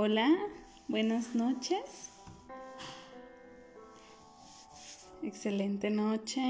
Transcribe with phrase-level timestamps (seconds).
[0.00, 0.32] Hola,
[0.86, 2.12] buenas noches.
[5.24, 6.40] Excelente noche.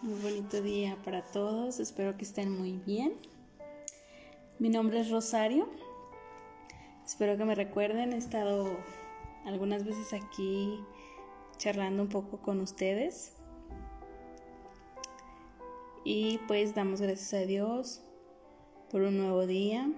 [0.00, 1.80] Muy bonito día para todos.
[1.80, 3.12] Espero que estén muy bien.
[4.58, 5.68] Mi nombre es Rosario.
[7.04, 8.14] Espero que me recuerden.
[8.14, 8.74] He estado
[9.44, 10.80] algunas veces aquí
[11.58, 13.34] charlando un poco con ustedes.
[16.06, 18.00] Y pues damos gracias a Dios
[18.88, 19.90] por un nuevo día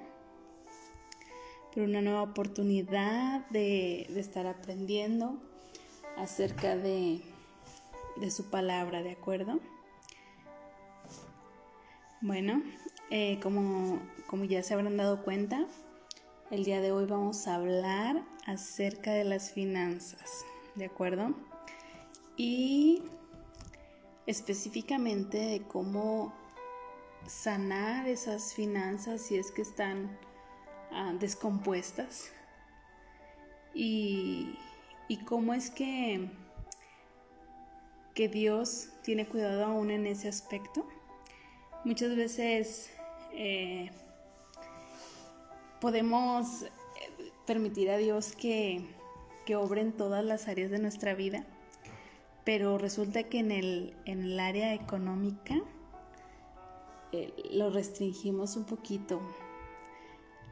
[1.76, 5.36] por una nueva oportunidad de, estar aprendiendo
[6.16, 7.20] acerca de,
[8.30, 9.60] su palabra, ¿de acuerdo?
[12.22, 12.62] Bueno,
[13.10, 15.66] eh, como, como ya se habrán dado cuenta,
[16.50, 21.34] el día de hoy vamos a hablar acerca de las finanzas, ¿de acuerdo?
[22.38, 23.02] Y
[24.26, 26.32] específicamente de cómo
[27.26, 30.16] sanar esas finanzas si es que están
[30.98, 32.32] Ah, descompuestas
[33.74, 34.56] y,
[35.26, 36.30] cómo es que,
[38.14, 40.88] que Dios tiene cuidado aún en ese aspecto.
[41.84, 42.90] Muchas veces
[43.34, 43.90] eh,
[45.82, 46.70] podemos eh,
[47.46, 48.82] permitir a Dios que,
[49.44, 51.44] que obre en todas las áreas de nuestra vida,
[52.46, 55.56] pero resulta que en el, en el área económica
[57.12, 59.20] eh, lo restringimos un poquito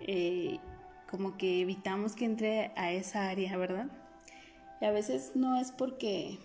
[0.06, 0.58] eh,
[1.10, 3.86] como que evitamos que entre a esa área, ¿verdad?
[4.80, 6.38] Y a veces no es porque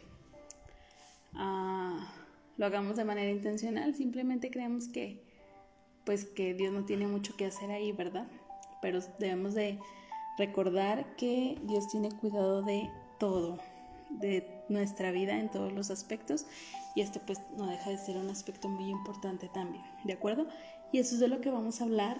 [1.34, 2.08] ah,
[2.58, 5.28] lo hagamos de manera intencional, simplemente creemos que
[6.06, 8.28] pues que Dios no tiene mucho que hacer ahí, ¿verdad?
[8.82, 9.80] Pero debemos de
[10.38, 13.60] recordar que Dios tiene cuidado de todo,
[14.10, 16.46] de nuestra vida en todos los aspectos
[16.96, 20.48] y este pues no deja de ser un aspecto muy importante también, ¿de acuerdo?
[20.92, 22.18] Y eso es de lo que vamos a hablar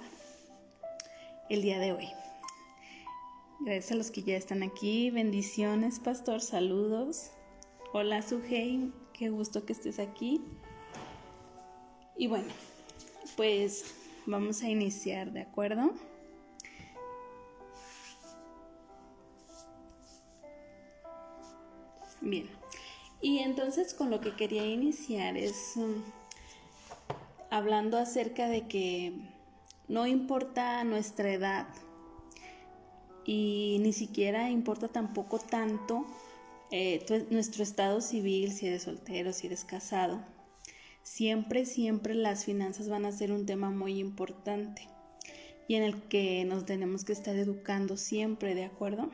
[1.50, 2.10] el día de hoy.
[3.60, 5.10] Gracias a los que ya están aquí.
[5.10, 6.42] Bendiciones, pastor.
[6.42, 7.32] Saludos.
[7.92, 8.94] Hola, Sujei.
[9.14, 10.42] Qué gusto que estés aquí.
[12.16, 12.48] Y bueno,
[13.36, 15.92] pues vamos a iniciar, ¿de acuerdo?
[22.22, 22.48] Bien.
[23.22, 26.04] Y entonces con lo que quería iniciar es um,
[27.50, 29.14] hablando acerca de que
[29.90, 31.68] no importa nuestra edad
[33.26, 36.06] y ni siquiera importa tampoco tanto
[36.72, 40.24] eh, nuestro estado civil, si eres soltero, si eres casado.
[41.02, 44.88] Siempre, siempre las finanzas van a ser un tema muy importante
[45.68, 49.10] y en el que nos tenemos que estar educando siempre, ¿de acuerdo?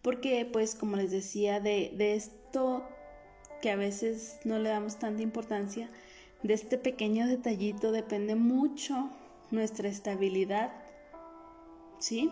[0.00, 2.86] Porque, pues, como les decía, de, de esto
[3.60, 5.90] que a veces no le damos tanta importancia,
[6.42, 9.10] de este pequeño detallito depende mucho
[9.50, 10.72] nuestra estabilidad,
[11.98, 12.30] ¿sí?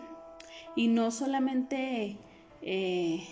[0.75, 2.17] Y no solamente
[2.61, 3.23] eh,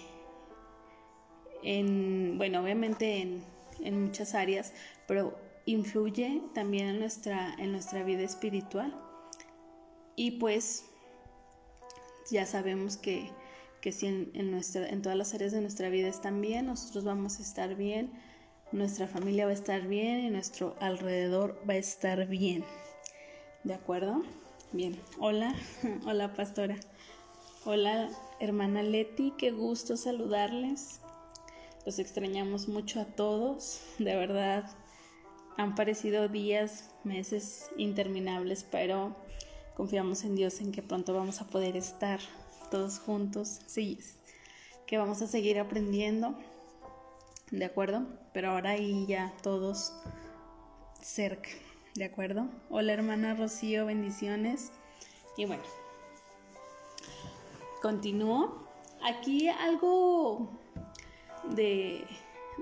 [1.64, 3.44] en, bueno, obviamente en,
[3.82, 4.74] en, muchas áreas,
[5.08, 8.94] pero influye también en nuestra, en nuestra vida espiritual.
[10.16, 10.86] Y pues
[12.30, 13.30] ya sabemos que,
[13.82, 17.04] que si en, en, nuestra, en todas las áreas de nuestra vida están bien, nosotros
[17.04, 18.12] vamos a estar bien,
[18.72, 22.64] nuestra familia va a estar bien y nuestro alrededor va a estar bien.
[23.64, 24.24] ¿De acuerdo?
[24.72, 25.00] Bien.
[25.20, 25.54] Hola,
[26.08, 26.78] hola pastora.
[27.64, 31.00] Hola hermana Leti, qué gusto saludarles.
[31.86, 33.82] Los extrañamos mucho a todos.
[34.00, 34.68] De verdad,
[35.58, 39.16] han parecido días, meses interminables, pero
[39.76, 42.20] confiamos en Dios en que pronto vamos a poder estar
[42.72, 43.60] todos juntos.
[43.68, 44.00] Sí,
[44.88, 46.36] que vamos a seguir aprendiendo.
[47.52, 48.08] ¿De acuerdo?
[48.34, 49.94] Pero ahora ahí ya todos
[51.00, 51.50] cerca.
[51.96, 52.48] ¿De acuerdo?
[52.70, 54.72] Hola hermana Rocío, bendiciones.
[55.38, 55.64] Y bueno,
[57.82, 58.68] continúo.
[59.04, 60.50] Aquí algo
[61.56, 62.06] de,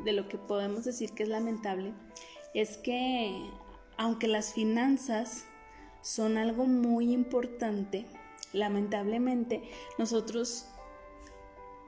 [0.03, 1.93] de lo que podemos decir que es lamentable
[2.53, 3.49] es que
[3.97, 5.45] aunque las finanzas
[6.01, 8.05] son algo muy importante,
[8.53, 9.61] lamentablemente
[9.97, 10.65] nosotros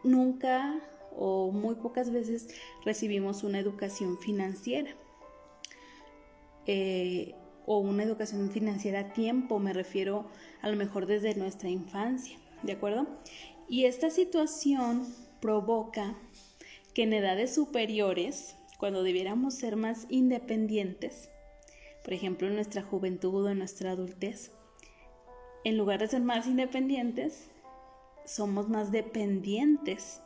[0.04, 0.80] nunca
[1.18, 2.50] o muy pocas veces
[2.86, 4.92] recibimos una educación financiera.
[6.68, 7.33] Eh,
[7.66, 10.25] o una educación financiera a tiempo, me refiero
[10.62, 13.08] a lo mejor desde nuestra infancia, ¿de acuerdo?
[13.69, 15.08] Y esta situación
[15.40, 16.16] provoca
[16.94, 21.30] que en edades superiores, cuando debiéramos ser más independientes,
[22.04, 24.52] por ejemplo en nuestra juventud o en nuestra adultez,
[25.63, 27.50] en lugar de ser más independientes,
[28.25, 30.22] somos más dependientes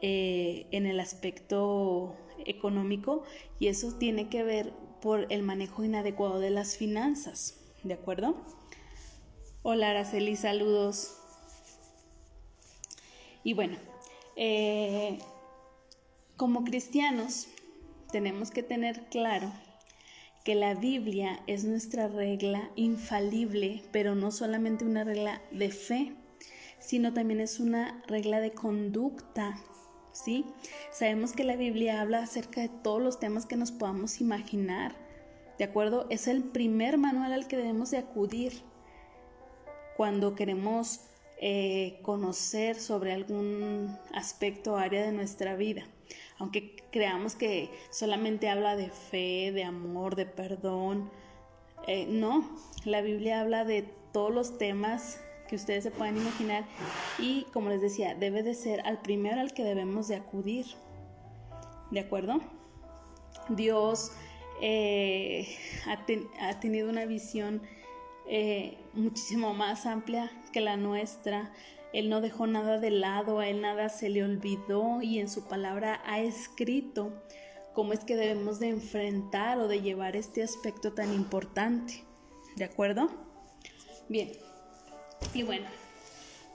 [0.00, 2.16] eh, en el aspecto
[2.46, 3.24] económico
[3.58, 8.36] y eso tiene que ver por el manejo inadecuado de las finanzas, ¿de acuerdo?
[9.62, 11.16] Hola Araceli, saludos.
[13.44, 13.76] Y bueno,
[14.36, 15.18] eh,
[16.36, 17.48] como cristianos
[18.12, 19.52] tenemos que tener claro
[20.44, 26.14] que la Biblia es nuestra regla infalible, pero no solamente una regla de fe,
[26.78, 29.58] sino también es una regla de conducta,
[30.24, 30.44] ¿sí?
[30.90, 34.94] Sabemos que la Biblia habla acerca de todos los temas que nos podamos imaginar,
[35.58, 36.06] ¿de acuerdo?
[36.10, 38.62] Es el primer manual al que debemos de acudir
[39.96, 41.00] cuando queremos
[41.40, 45.86] eh, conocer sobre algún aspecto o área de nuestra vida
[46.38, 51.10] aunque creamos que solamente habla de fe, de amor, de perdón.
[51.86, 52.48] Eh, no,
[52.84, 53.82] la Biblia habla de
[54.12, 56.64] todos los temas que ustedes se puedan imaginar
[57.18, 60.66] y como les decía, debe de ser al primero al que debemos de acudir.
[61.90, 62.40] ¿De acuerdo?
[63.48, 64.12] Dios
[64.60, 65.48] eh,
[65.86, 67.62] ha, tenido una visión
[68.28, 71.52] eh, muchísimo más amplia que la nuestra.
[71.92, 75.48] Él no dejó nada de lado, a Él nada se le olvidó y en su
[75.48, 77.12] palabra ha escrito
[77.72, 82.04] cómo es que debemos de enfrentar o de llevar este aspecto tan importante.
[82.56, 83.08] ¿De acuerdo?
[84.08, 84.32] Bien.
[85.34, 85.66] Y bueno,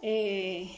[0.02, 0.70] eh,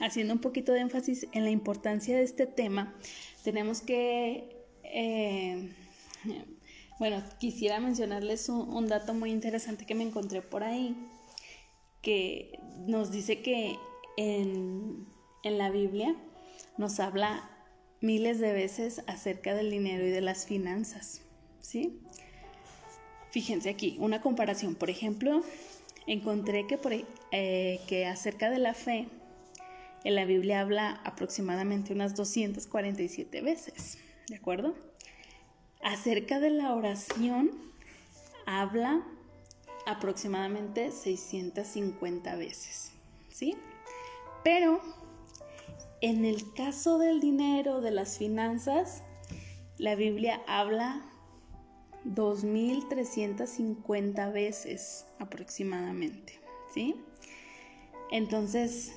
[0.00, 2.94] haciendo un poquito de énfasis en la importancia de este tema,
[3.42, 4.56] tenemos que...
[4.84, 5.70] Eh,
[6.98, 10.94] bueno, quisiera mencionarles un dato muy interesante que me encontré por ahí,
[12.02, 13.78] que nos dice que
[14.16, 15.06] en,
[15.42, 16.14] la Biblia
[16.76, 17.50] nos habla
[18.02, 21.22] miles de veces acerca del dinero y de las finanzas,
[21.60, 22.02] ¿sí?
[23.30, 24.74] Fíjense aquí, una comparación.
[24.74, 25.42] Por ejemplo,
[26.06, 29.08] encontré que, por, eh, que acerca de la fe,
[30.04, 33.98] en la Biblia habla aproximadamente unas 247 veces,
[34.28, 34.74] ¿de acuerdo?
[35.82, 37.50] Acerca de la oración,
[38.46, 39.04] habla
[39.86, 42.92] aproximadamente 650 veces,
[43.28, 43.56] ¿sí?
[44.42, 44.80] Pero
[46.00, 49.02] en el caso del dinero, de las finanzas,
[49.76, 51.02] la Biblia habla
[52.04, 56.40] 2.350 veces aproximadamente,
[56.74, 56.96] ¿sí?
[58.10, 58.92] Entonces,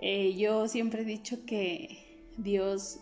[0.00, 3.00] eh, yo siempre he dicho que Dios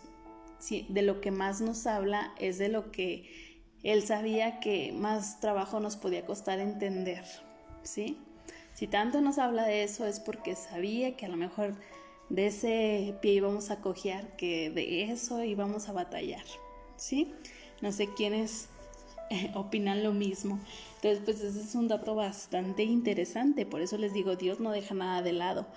[0.69, 5.79] de lo que más nos habla es de lo que Él sabía que más trabajo
[5.79, 7.25] nos podía costar entender,
[7.83, 8.17] ¿sí?
[8.73, 11.75] Si tanto nos habla de eso es porque sabía que a lo mejor
[12.29, 16.45] de ese pie íbamos a cojear, que de eso íbamos a batallar,
[16.95, 17.33] ¿sí?
[17.81, 18.69] No sé quiénes
[19.29, 20.59] eh, opinan lo mismo.
[21.03, 24.95] Entonces, pues ese es un dato bastante interesante, por eso les digo, Dios no deja
[24.95, 25.67] nada de lado.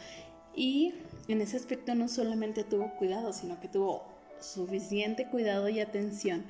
[0.55, 0.95] Y
[1.27, 4.05] en ese aspecto no solamente tuvo cuidado, sino que tuvo
[4.41, 6.45] suficiente cuidado y atención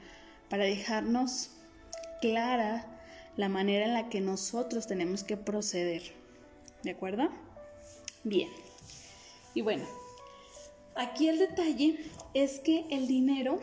[0.50, 1.52] para dejarnos
[2.20, 2.86] clara
[3.36, 6.02] la manera en la que nosotros tenemos que proceder.
[6.82, 7.30] ¿De acuerdo?
[8.24, 8.50] Bien.
[9.54, 9.86] Y bueno,
[10.96, 11.98] aquí el detalle
[12.34, 13.58] es que el dinero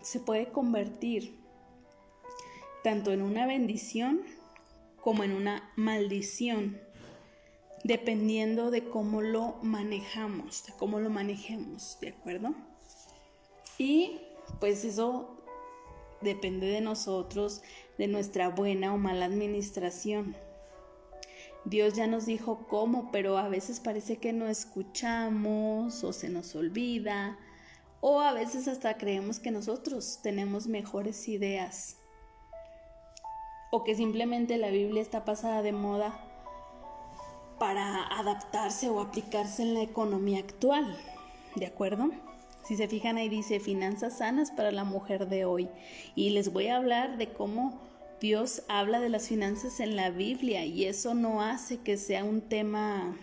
[0.00, 1.41] se puede convertir
[2.82, 4.22] tanto en una bendición
[5.00, 6.80] como en una maldición,
[7.84, 12.54] dependiendo de cómo lo manejamos, de cómo lo manejemos, ¿de acuerdo?
[13.78, 14.20] Y
[14.60, 15.42] pues eso
[16.20, 17.62] depende de nosotros,
[17.98, 20.36] de nuestra buena o mala administración.
[21.64, 26.54] Dios ya nos dijo cómo, pero a veces parece que no escuchamos o se nos
[26.54, 27.38] olvida
[28.00, 32.01] o a veces hasta creemos que nosotros tenemos mejores ideas
[33.74, 36.14] o que simplemente la Biblia está pasada de moda
[37.58, 40.94] para adaptarse o aplicarse en la economía actual.
[41.56, 42.10] ¿De acuerdo?
[42.64, 45.70] Si se fijan ahí dice finanzas sanas para la mujer de hoy
[46.14, 47.80] y les voy a hablar de cómo
[48.20, 52.42] Dios habla de las finanzas en la Biblia y eso no hace que sea un
[52.42, 53.16] tema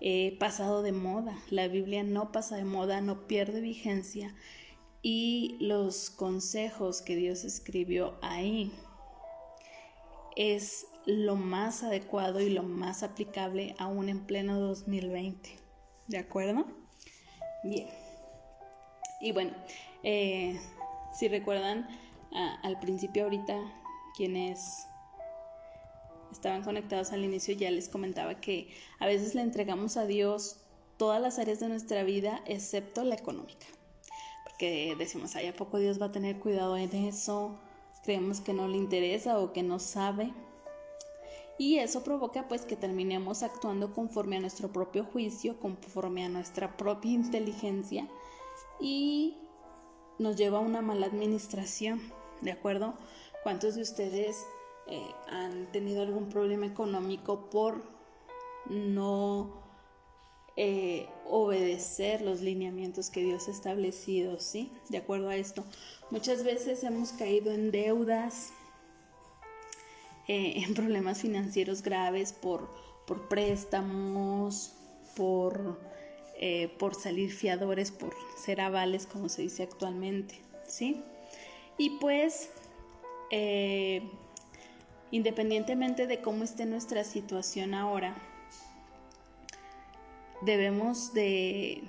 [0.00, 1.38] eh, pasado de moda.
[1.50, 4.34] La Biblia no pasa de moda, no pierde vigencia
[5.02, 8.72] y los consejos que Dios escribió ahí
[10.36, 15.50] es lo más adecuado y lo más aplicable aún en pleno 2020.
[16.08, 16.66] ¿De acuerdo?
[17.64, 17.88] Bien.
[19.20, 19.52] Y bueno,
[20.02, 20.60] eh,
[21.12, 21.88] si recuerdan,
[22.62, 23.56] al principio ahorita
[24.14, 24.86] quienes
[26.30, 30.58] estaban conectados al inicio ya les comentaba que a veces le entregamos a Dios
[30.98, 33.66] todas las áreas de nuestra vida excepto la económica.
[34.44, 37.58] Porque decimos, ay, ¿a poco Dios va a tener cuidado en eso?
[38.06, 40.32] Creemos que no le interesa o que no sabe.
[41.58, 46.76] Y eso provoca pues que terminemos actuando conforme a nuestro propio juicio, conforme a nuestra
[46.76, 48.06] propia inteligencia
[48.78, 49.36] y
[50.20, 52.00] nos lleva a una mala administración,
[52.42, 52.94] ¿de acuerdo?
[53.42, 54.46] ¿Cuántos de ustedes
[54.86, 57.82] eh, han tenido algún problema económico por
[58.70, 59.65] no
[60.58, 64.72] eh, obedecer los lineamientos que Dios ha establecido, ¿sí?
[64.88, 65.64] De acuerdo a esto.
[66.10, 68.52] Muchas veces hemos caído en deudas,
[70.28, 72.70] eh, en problemas financieros graves por,
[73.06, 74.72] por préstamos,
[75.14, 75.78] por,
[76.38, 81.02] eh, por salir fiadores, por ser avales, como se dice actualmente, ¿sí?
[81.76, 82.48] Y pues,
[85.10, 88.16] independientemente de cómo esté nuestra situación ahora,
[90.42, 91.82] debemos de,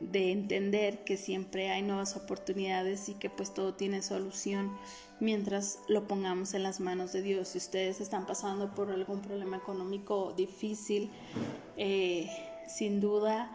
[0.00, 4.76] de entender que siempre hay nuevas oportunidades y que pues todo tiene solución
[5.20, 7.48] mientras lo pongamos en las manos de Dios.
[7.48, 11.10] Si ustedes están pasando por algún problema económico difícil,
[11.76, 12.28] eh,
[12.68, 13.50] sin duda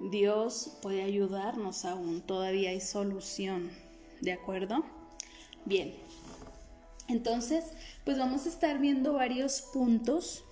[0.00, 3.70] Dios puede ayudarnos aún, todavía hay solución,
[4.20, 4.84] ¿de acuerdo?
[5.64, 5.94] Bien,
[7.08, 7.64] entonces
[8.04, 10.44] pues vamos a estar viendo varios puntos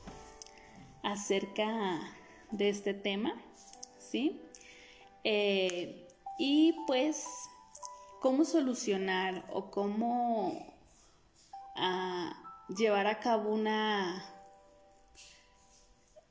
[1.03, 2.01] acerca
[2.53, 3.35] de este tema,
[3.99, 4.41] ¿sí?
[5.25, 6.07] Eh,
[6.39, 7.27] y pues,
[8.21, 10.75] cómo solucionar o cómo
[11.77, 12.33] ah,
[12.77, 14.25] llevar a cabo una,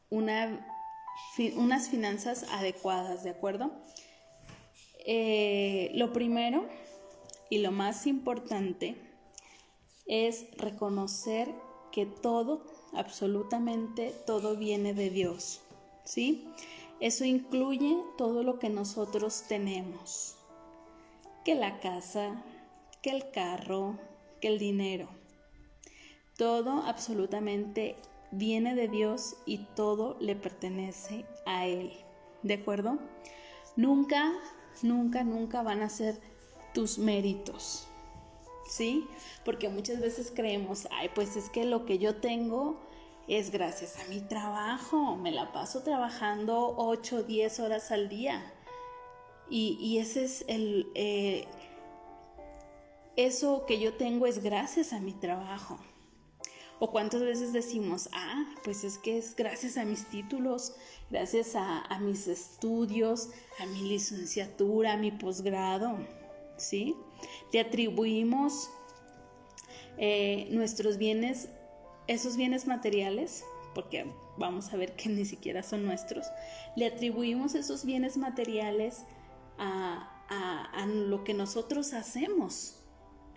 [0.09, 0.67] una
[1.55, 3.71] unas finanzas adecuadas, ¿de acuerdo?
[5.05, 6.67] Eh, lo primero
[7.49, 8.95] y lo más importante
[10.05, 11.53] es reconocer
[11.91, 15.61] que todo, absolutamente todo viene de Dios.
[16.11, 16.45] ¿Sí?
[16.99, 20.35] Eso incluye todo lo que nosotros tenemos,
[21.45, 22.43] que la casa,
[23.01, 23.97] que el carro,
[24.41, 25.07] que el dinero.
[26.37, 27.95] Todo absolutamente
[28.31, 31.93] viene de Dios y todo le pertenece a Él.
[32.43, 32.99] ¿De acuerdo?
[33.77, 34.33] Nunca,
[34.81, 36.19] nunca, nunca van a ser
[36.73, 37.87] tus méritos.
[38.67, 39.07] ¿Sí?
[39.45, 42.90] Porque muchas veces creemos, ay, pues es que lo que yo tengo
[43.27, 45.15] es gracias a mi trabajo.
[45.15, 48.53] Me la paso trabajando 8 o 10 horas al día.
[49.49, 50.89] Y, ese es el...
[50.95, 51.45] Eh,
[53.17, 55.77] eso que yo tengo es gracias a mi trabajo.
[56.79, 60.73] O cuántas veces decimos, ah, pues es que es gracias a mis títulos,
[61.11, 65.97] gracias a, mis estudios, a mi licenciatura, a mi posgrado,
[66.57, 66.95] ¿sí?
[67.53, 68.71] Le atribuimos
[69.99, 71.49] eh, nuestros bienes
[72.11, 74.05] esos bienes materiales, porque
[74.37, 76.27] vamos a ver que ni siquiera son nuestros,
[76.75, 79.05] le atribuimos esos bienes materiales
[79.57, 80.07] a,
[80.87, 82.79] lo que nosotros hacemos,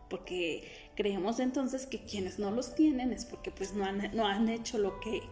[0.08, 4.48] porque creemos entonces que quienes no los tienen es porque pues no han, no han
[4.48, 5.22] hecho lo que,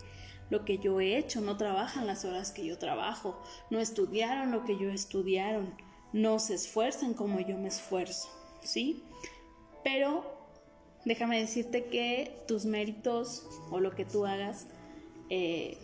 [0.50, 4.64] lo que yo he hecho, no trabajan las horas que yo trabajo, no estudiaron lo
[4.64, 5.75] que yo estudiaron,
[6.12, 8.28] no se esfuerzan como yo me esfuerzo,
[8.61, 9.04] ¿sí?
[9.84, 10.41] Pero
[11.04, 14.66] déjame decirte que tus méritos o lo que tú hagas
[15.30, 15.78] eh,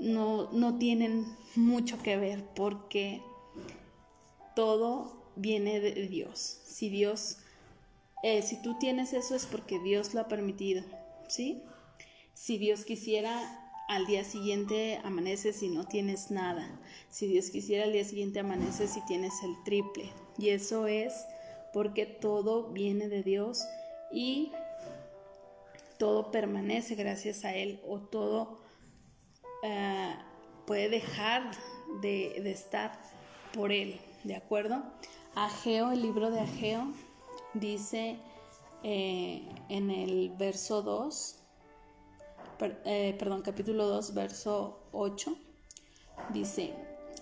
[0.00, 3.22] no, no tienen mucho que ver porque
[4.54, 6.60] todo viene de Dios.
[6.64, 7.38] Si Dios,
[8.22, 10.82] eh, si tú tienes eso es porque Dios lo ha permitido,
[11.28, 11.62] ¿sí?
[12.34, 13.56] Si Dios quisiera,
[13.88, 16.80] al día siguiente amaneces y no tienes nada.
[17.10, 20.10] Si Dios quisiera, al día siguiente amaneces y tienes el triple.
[20.38, 21.12] Y eso es
[21.72, 23.64] porque todo viene de Dios
[24.12, 24.52] y
[25.98, 28.58] todo permanece gracias a Él o todo
[29.62, 30.14] eh,
[30.66, 31.50] puede dejar
[32.00, 32.98] de, estar
[33.52, 34.82] por Él, ¿de acuerdo?
[35.34, 36.92] Ageo, el libro de Ageo,
[37.54, 38.16] dice
[38.82, 41.36] eh, en el verso 2,
[42.84, 45.36] eh, perdón, capítulo 2, verso 8,
[46.30, 46.74] dice,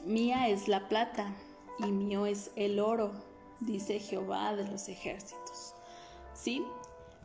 [0.04, 1.34] mía es la plata
[1.80, 3.27] y mío es el oro
[3.60, 5.74] dice Jehová de los ejércitos.
[6.34, 6.64] ¿Sí?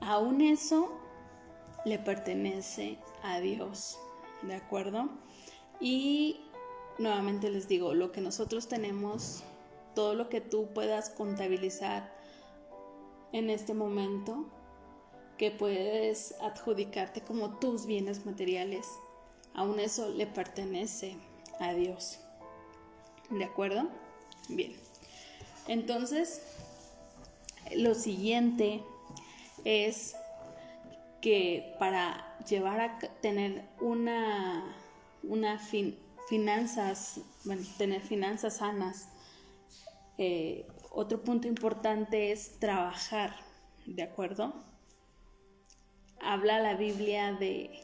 [0.01, 0.91] Aún eso
[1.85, 3.99] le pertenece a Dios,
[4.41, 5.09] ¿de acuerdo?
[5.79, 6.41] Y
[6.97, 9.43] nuevamente les digo, lo que nosotros tenemos,
[9.95, 12.13] todo lo que tú puedas contabilizar
[13.31, 14.45] en este momento,
[15.37, 18.87] que puedes adjudicarte como tus bienes materiales,
[19.53, 21.17] aún eso le pertenece
[21.59, 22.19] a Dios.
[23.29, 23.89] ¿De acuerdo?
[24.49, 24.92] Bien.
[25.67, 26.41] Entonces,
[27.75, 28.83] lo siguiente
[29.63, 30.15] es
[31.21, 34.75] que para llevar a tener una,
[35.23, 35.57] una
[36.27, 39.07] finanzas, bueno, tener finanzas sanas,
[40.17, 43.35] eh, otro punto importante es trabajar,
[43.85, 44.53] ¿de acuerdo?
[46.21, 47.81] Habla la Biblia de,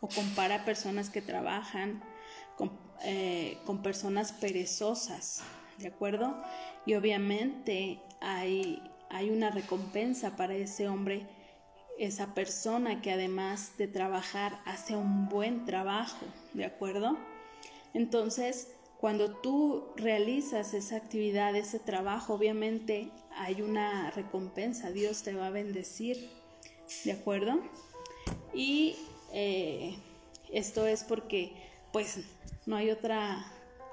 [0.00, 2.02] o compara personas que trabajan
[2.56, 2.72] con,
[3.04, 5.42] eh, con personas perezosas,
[5.82, 6.42] ¿de acuerdo?
[6.86, 11.26] Y obviamente hay, hay una recompensa para ese hombre
[11.98, 17.16] esa persona que además de trabajar hace un buen trabajo, ¿de acuerdo?
[17.94, 25.48] Entonces, cuando tú realizas esa actividad, ese trabajo, obviamente hay una recompensa, Dios te va
[25.48, 26.30] a bendecir,
[27.04, 27.60] ¿de acuerdo?
[28.54, 28.96] Y
[29.32, 29.96] eh,
[30.52, 31.52] esto es porque,
[31.92, 32.20] pues,
[32.66, 33.44] no hay otra,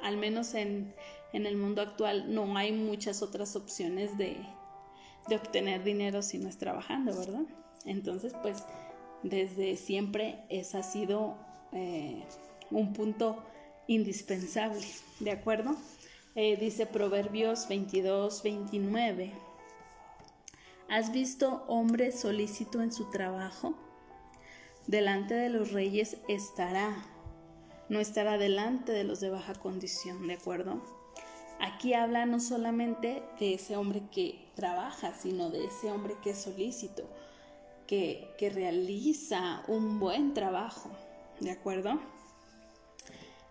[0.01, 0.93] al menos en,
[1.33, 4.37] en el mundo actual, no hay muchas otras opciones de,
[5.27, 7.43] de obtener dinero si no es trabajando, ¿verdad?
[7.85, 8.63] Entonces, pues
[9.23, 11.37] desde siempre ese ha sido
[11.71, 12.23] eh,
[12.71, 13.43] un punto
[13.87, 14.85] indispensable,
[15.19, 15.75] ¿de acuerdo?
[16.35, 19.33] Eh, dice Proverbios 22, 29.
[20.87, 23.75] ¿Has visto hombre solícito en su trabajo?
[24.87, 27.05] Delante de los reyes estará,
[27.89, 30.98] no estará delante de los de baja condición, ¿de acuerdo?
[31.59, 36.37] Aquí habla no solamente de ese hombre que trabaja, sino de ese hombre que es
[36.37, 37.03] solícito,
[37.85, 40.89] que, realiza un buen trabajo,
[41.41, 41.99] ¿de acuerdo?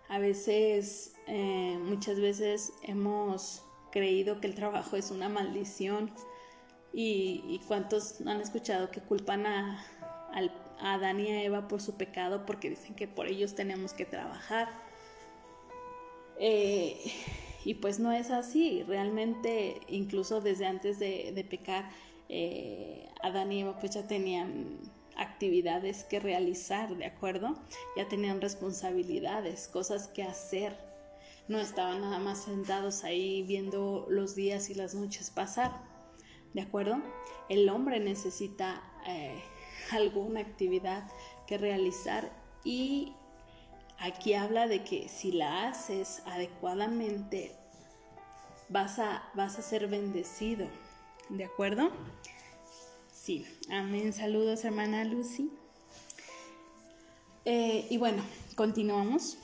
[0.07, 3.61] A veces, eh, muchas veces hemos
[3.91, 6.11] creído que el trabajo es una maldición
[6.91, 9.85] y, cuántos han escuchado que culpan a,
[10.33, 14.69] a y a Eva por su pecado porque dicen que por ellos tenemos que trabajar.
[16.39, 16.99] Eh,
[17.65, 21.89] y pues no es así, realmente incluso desde antes de, pecar,
[22.29, 24.79] eh, Adán y Eva pues ya tenían
[25.17, 27.55] actividades que realizar, ¿de acuerdo?
[27.97, 30.77] Ya tenían responsabilidades, cosas que hacer.
[31.47, 35.71] No estaban nada más sentados ahí viendo los días y las noches pasar,
[36.53, 37.01] ¿de acuerdo?
[37.49, 39.41] El hombre necesita eh,
[39.91, 41.09] alguna actividad
[41.47, 42.31] que realizar
[42.63, 43.13] y
[43.99, 47.55] Aquí habla de que si la haces adecuadamente,
[48.69, 50.67] vas a, vas a ser bendecido.
[51.27, 51.91] ¿De acuerdo?
[53.11, 54.13] Sí, amén.
[54.13, 55.51] Saludos, hermana Lucy.
[57.43, 58.23] Eh, y bueno,
[58.55, 59.37] continuamos.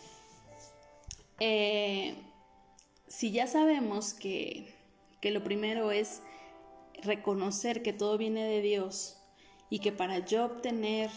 [1.41, 2.15] Eh,
[3.07, 4.73] si ya sabemos que,
[5.19, 6.21] que lo primero es
[7.03, 9.17] reconocer que todo viene de Dios
[9.69, 11.11] y que para yo obtener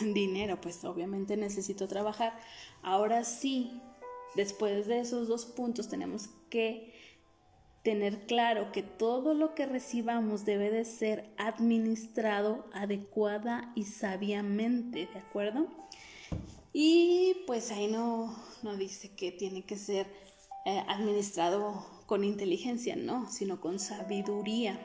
[0.00, 2.38] dinero, pues obviamente necesito trabajar.
[2.82, 3.80] Ahora sí,
[4.34, 6.92] después de esos dos puntos tenemos que
[7.82, 15.18] tener claro que todo lo que recibamos debe de ser administrado adecuada y sabiamente, ¿de
[15.18, 15.68] acuerdo?
[16.72, 20.06] Y pues ahí no, no dice que tiene que ser
[20.66, 24.78] eh, administrado con inteligencia, no, sino con sabiduría,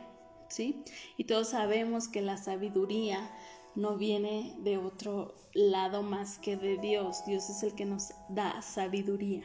[0.47, 0.83] ¿sí?
[1.17, 3.29] Y todos sabemos que la sabiduría
[3.75, 7.25] no viene de otro lado más que de Dios.
[7.25, 9.43] Dios es el que nos da sabiduría,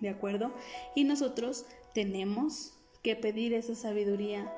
[0.00, 0.52] ¿de acuerdo?
[0.94, 4.52] Y nosotros tenemos que pedir esa sabiduría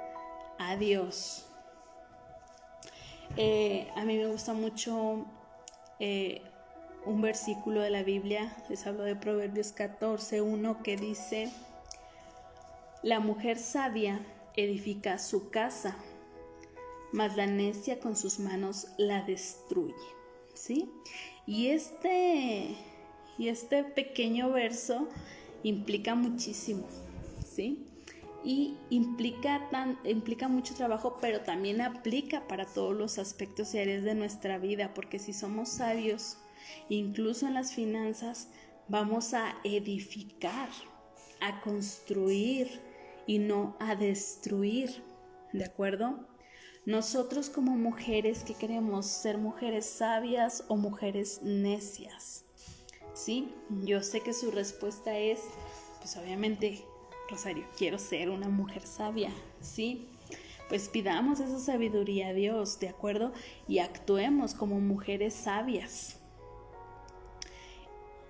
[0.59, 1.47] a Dios.
[3.37, 5.25] Eh, a mí me gusta mucho
[5.99, 6.43] eh,
[7.07, 11.51] un versículo de la Biblia, les hablo de Proverbios 14, 1, que dice,
[13.03, 14.21] la mujer sabia
[14.55, 15.97] edifica su casa
[17.13, 19.95] mas la necia con sus manos la destruye.
[20.55, 20.91] ¿Sí?
[21.47, 22.77] Y este,
[23.39, 25.09] y este pequeño verso
[25.63, 26.87] implica muchísimo,
[27.45, 27.87] ¿sí?
[28.45, 34.05] Y implica, tan, implica mucho trabajo, pero también aplica para todos los aspectos y áreas
[34.05, 36.39] de nuestra vida, porque si somos sabios,
[36.89, 38.49] incluso en las finanzas,
[38.89, 40.69] vamos a edificar,
[41.41, 42.69] a construir
[43.27, 45.03] y no a destruir,
[45.53, 46.27] ¿de acuerdo?
[46.85, 52.45] Nosotros como mujeres que queremos ser mujeres sabias o mujeres necias.
[53.15, 53.55] ¿Sí?
[53.85, 55.41] Yo sé que su respuesta es,
[56.01, 56.85] pues obviamente,
[57.29, 59.31] Rosario, quiero ser una mujer sabia.
[59.61, 60.09] ¿Sí?
[60.69, 63.33] Pues pidamos esa sabiduría a Dios, ¿de acuerdo?
[63.69, 66.19] Y actuemos como mujeres sabias.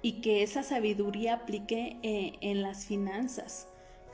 [0.02, 3.66] Y que esa sabiduría aplique eh, en las finanzas.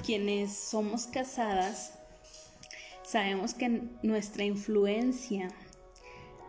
[0.04, 1.97] Quienes somos casadas,
[3.08, 5.48] Sabemos que nuestra influencia,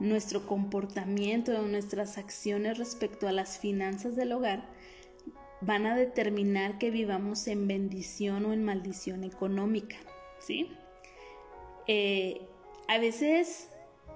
[0.01, 4.65] nuestro comportamiento, nuestras acciones respecto a las finanzas del hogar
[5.61, 9.95] van a determinar que vivamos en bendición o en maldición económica,
[10.39, 10.69] ¿sí?
[11.87, 12.45] Eh,
[12.89, 13.69] a veces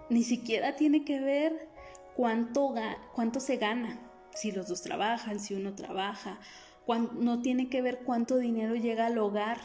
[0.10, 1.70] ni siquiera tiene que ver
[2.14, 2.76] cuánto,
[3.14, 4.02] cuánto se gana,
[4.36, 6.42] si los dos trabajan, si uno trabaja,
[6.90, 9.62] no tiene que ver cuánto dinero llega al hogar,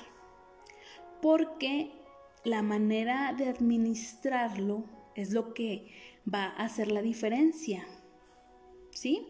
[1.21, 1.97] porque
[2.44, 5.92] la manera de administrarlo es lo que
[6.33, 7.87] va a hacer la diferencia.
[8.92, 9.27] ¿Sí?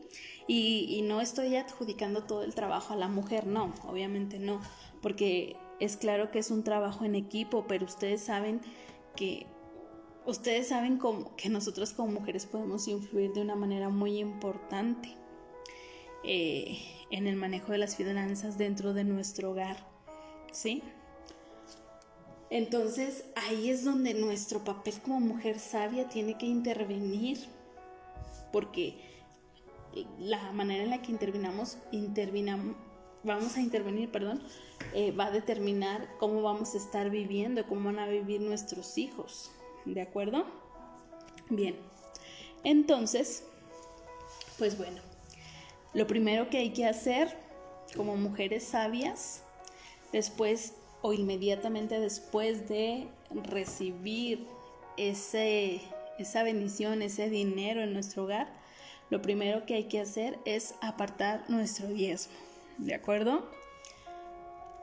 [0.46, 4.62] Y, no estoy adjudicando todo el trabajo a la mujer, no, obviamente no,
[5.02, 8.62] porque es claro que es un trabajo en equipo, pero ustedes saben
[9.14, 9.46] que
[10.24, 15.14] ustedes saben cómo, que nosotros como mujeres podemos influir de una manera muy importante
[16.24, 16.78] eh,
[17.10, 19.86] en el manejo de las finanzas dentro de nuestro hogar,
[20.50, 20.82] ¿sí?
[22.50, 27.38] Entonces ahí es donde nuestro papel como mujer sabia tiene que intervenir,
[28.52, 28.96] porque
[30.18, 32.76] la manera en la que intervinamos, intervinamos,
[33.22, 34.42] vamos a intervenir, perdón,
[34.94, 39.50] eh, va a determinar cómo vamos a estar viviendo, cómo van a vivir nuestros hijos.
[39.84, 40.44] ¿De acuerdo?
[41.50, 41.76] Bien.
[42.64, 43.44] Entonces,
[44.58, 45.00] pues bueno,
[45.94, 47.36] lo primero que hay que hacer
[47.96, 49.42] como mujeres sabias,
[50.12, 54.46] después o inmediatamente después de recibir
[54.96, 55.80] ese,
[56.18, 58.48] esa bendición, ese dinero en nuestro hogar,
[59.10, 62.34] lo primero que hay que hacer es apartar nuestro diezmo.
[62.78, 63.48] ¿De acuerdo?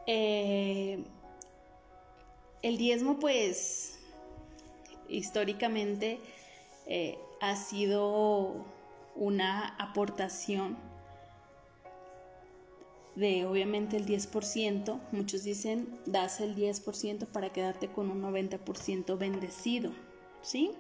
[0.08, 1.04] Eh,
[2.62, 4.00] el diezmo, pues,
[5.08, 6.20] históricamente
[6.88, 8.66] eh, ha sido
[9.16, 10.78] una aportación
[13.16, 19.92] de obviamente el 10%, muchos dicen das el 10% para quedarte con un 90% bendecido,
[20.42, 20.72] ¿sí?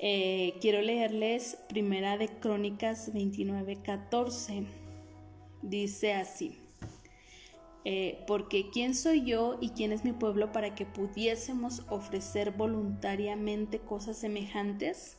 [0.00, 4.66] Eh, quiero leerles primera de Crónicas 29:14,
[5.62, 6.58] dice así.
[7.84, 13.80] Eh, porque ¿quién soy yo y quién es mi pueblo para que pudiésemos ofrecer voluntariamente
[13.80, 15.18] cosas semejantes?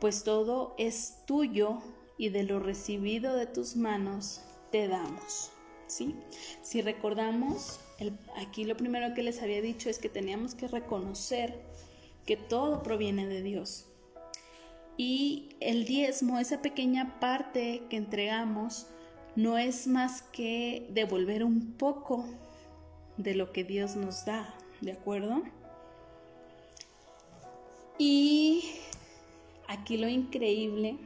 [0.00, 1.78] Pues todo es tuyo
[2.18, 5.50] y de lo recibido de tus manos te damos.
[5.90, 6.14] ¿sí?
[6.62, 7.80] Si recordamos,
[8.36, 11.60] aquí lo primero que les había dicho es que teníamos que reconocer
[12.24, 13.86] que todo proviene de Dios.
[14.96, 18.86] Y el diezmo, esa pequeña parte que entregamos,
[19.36, 22.26] no es más que devolver un poco
[23.16, 25.42] de lo que Dios nos da, ¿de acuerdo?
[27.98, 28.64] Y
[29.68, 30.98] aquí lo increíble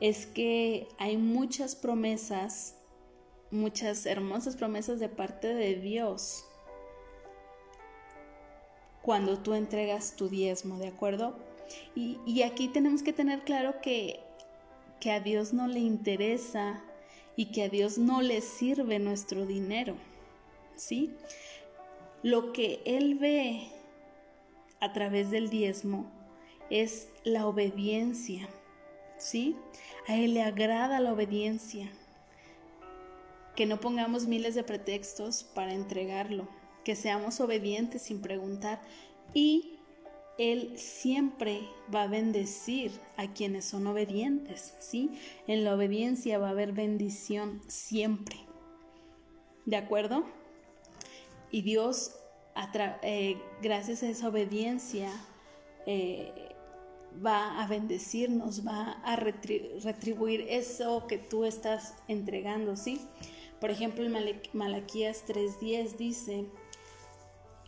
[0.00, 2.74] es que hay muchas promesas,
[3.50, 6.44] muchas hermosas promesas de parte de Dios
[9.02, 11.34] cuando tú entregas tu diezmo, ¿de acuerdo?
[11.94, 14.20] Y, aquí tenemos que tener claro que,
[14.98, 16.82] que a Dios no le interesa
[17.36, 19.94] y que a Dios no le sirve nuestro dinero.
[20.76, 21.14] ¿Sí?
[22.22, 23.68] Lo que Él ve
[24.80, 26.10] a través del diezmo
[26.70, 28.48] es la obediencia.
[29.20, 29.54] ¿Sí?
[30.08, 31.90] A Él le agrada la obediencia.
[33.54, 36.48] Que no pongamos miles de pretextos para entregarlo.
[36.84, 38.80] Que seamos obedientes sin preguntar.
[39.34, 39.76] Y
[40.40, 45.10] él siempre va a bendecir a quienes son obedientes, ¿sí?
[45.46, 48.36] En la obediencia va a haber bendición siempre.
[49.66, 50.24] ¿De acuerdo?
[51.50, 52.16] Y Dios,
[53.02, 55.10] eh, gracias a esa obediencia,
[55.84, 56.49] eh,
[57.24, 63.00] va a bendecirnos, va a retribuir eso que tú estás entregando, ¿sí?
[63.60, 66.46] Por ejemplo, en Malaquías 3.10 dice,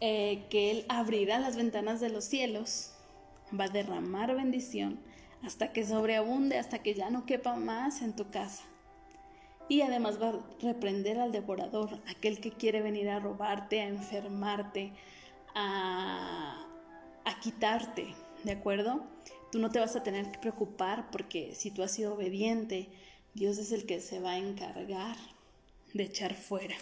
[0.01, 2.93] eh, que Él abrirá las ventanas de los cielos,
[3.59, 4.99] va a derramar bendición
[5.45, 8.65] hasta que sobreabunde, hasta que ya no quepa más en tu casa.
[9.69, 14.93] Y además va a reprender al devorador, aquel que quiere venir a robarte, a enfermarte,
[15.55, 16.67] a,
[17.25, 19.05] a quitarte, ¿de acuerdo?
[19.53, 22.89] Tú no te vas a tener que preocupar porque si tú has sido obediente,
[23.35, 25.17] Dios es el que se va a encargar
[25.93, 26.75] de echar fuera.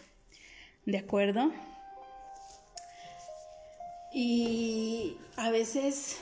[0.86, 1.52] ¿De acuerdo?
[4.14, 6.18] Y a veces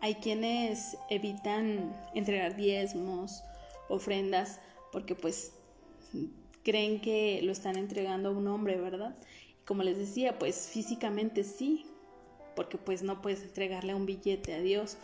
[0.00, 3.42] hay quienes evitan entregar diezmos,
[3.88, 4.60] ofrendas,
[4.92, 5.52] porque pues
[6.62, 9.14] creen que lo están entregando a un hombre, ¿verdad?
[9.60, 11.86] Y como les decía, pues físicamente sí,
[12.56, 14.96] porque pues no puedes entregarle un billete a Dios,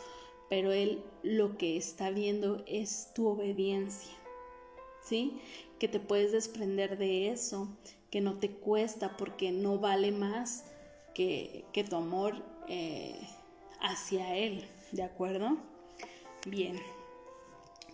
[0.49, 4.13] pero Él lo que está viendo es tu obediencia,
[5.05, 5.41] ¿sí?
[5.79, 7.69] Que te puedes desprender de eso,
[8.11, 10.65] que no te cuesta porque no vale más
[11.15, 13.21] que, tu amor eh,
[13.81, 15.59] hacia Él, ¿de acuerdo?
[16.47, 16.81] Bien,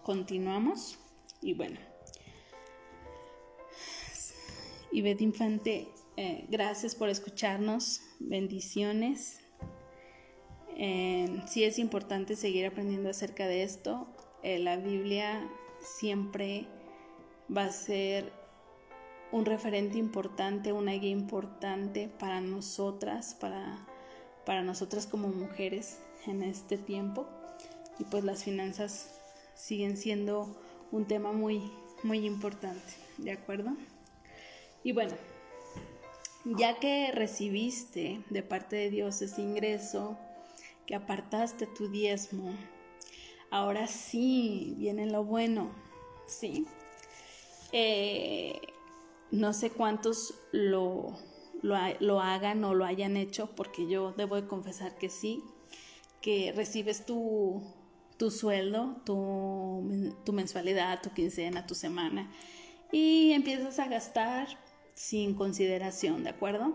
[0.03, 0.99] continuamos
[1.43, 1.79] y bueno.
[4.91, 9.41] Ivette Infante, eh, gracias por escucharnos, bendiciones.
[10.79, 14.07] Eh, sí es importante seguir aprendiendo acerca de esto.
[14.43, 15.47] la Biblia
[15.81, 16.67] siempre
[17.55, 18.33] va a ser
[19.31, 23.87] un referente importante, una guía importante para nosotras, para,
[24.47, 27.27] para nosotras como mujeres en este tiempo.
[27.99, 29.21] Y pues las finanzas
[29.55, 30.57] siguen siendo
[30.93, 31.71] un tema muy,
[32.03, 33.77] muy importante, ¿de acuerdo?
[34.85, 35.15] Y bueno,
[36.45, 40.17] ya que recibiste de parte de Dios ese ingreso,
[40.89, 42.57] que apartaste tu diezmo,
[43.51, 45.71] ahora sí viene lo bueno,
[46.27, 46.67] ¿sí?
[47.73, 48.59] Eh,
[49.31, 51.15] no sé cuántos lo,
[51.61, 55.45] lo, hagan o lo hayan hecho, porque yo debo de confesar que sí,
[56.23, 57.63] que recibes tu,
[58.17, 62.33] tu sueldo, tu, tu mensualidad, tu quincena, tu semana,
[62.93, 64.49] y empiezas a gastar
[64.95, 66.73] sin consideración, ¿de acuerdo?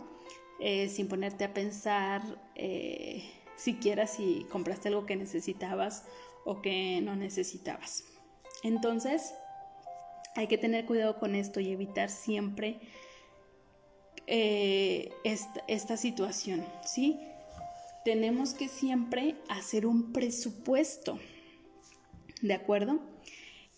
[0.60, 2.21] Eh, sin ponerte a pensar
[2.54, 6.06] eh, siquiera si compraste algo que necesitabas
[6.46, 8.06] o que no necesitabas.
[8.63, 9.34] Entonces,
[10.36, 12.80] hay que tener cuidado con esto y evitar siempre
[14.26, 17.20] eh, esta, situación, ¿sí?
[18.06, 21.20] Tenemos que siempre hacer un presupuesto,
[22.42, 23.00] ¿de acuerdo?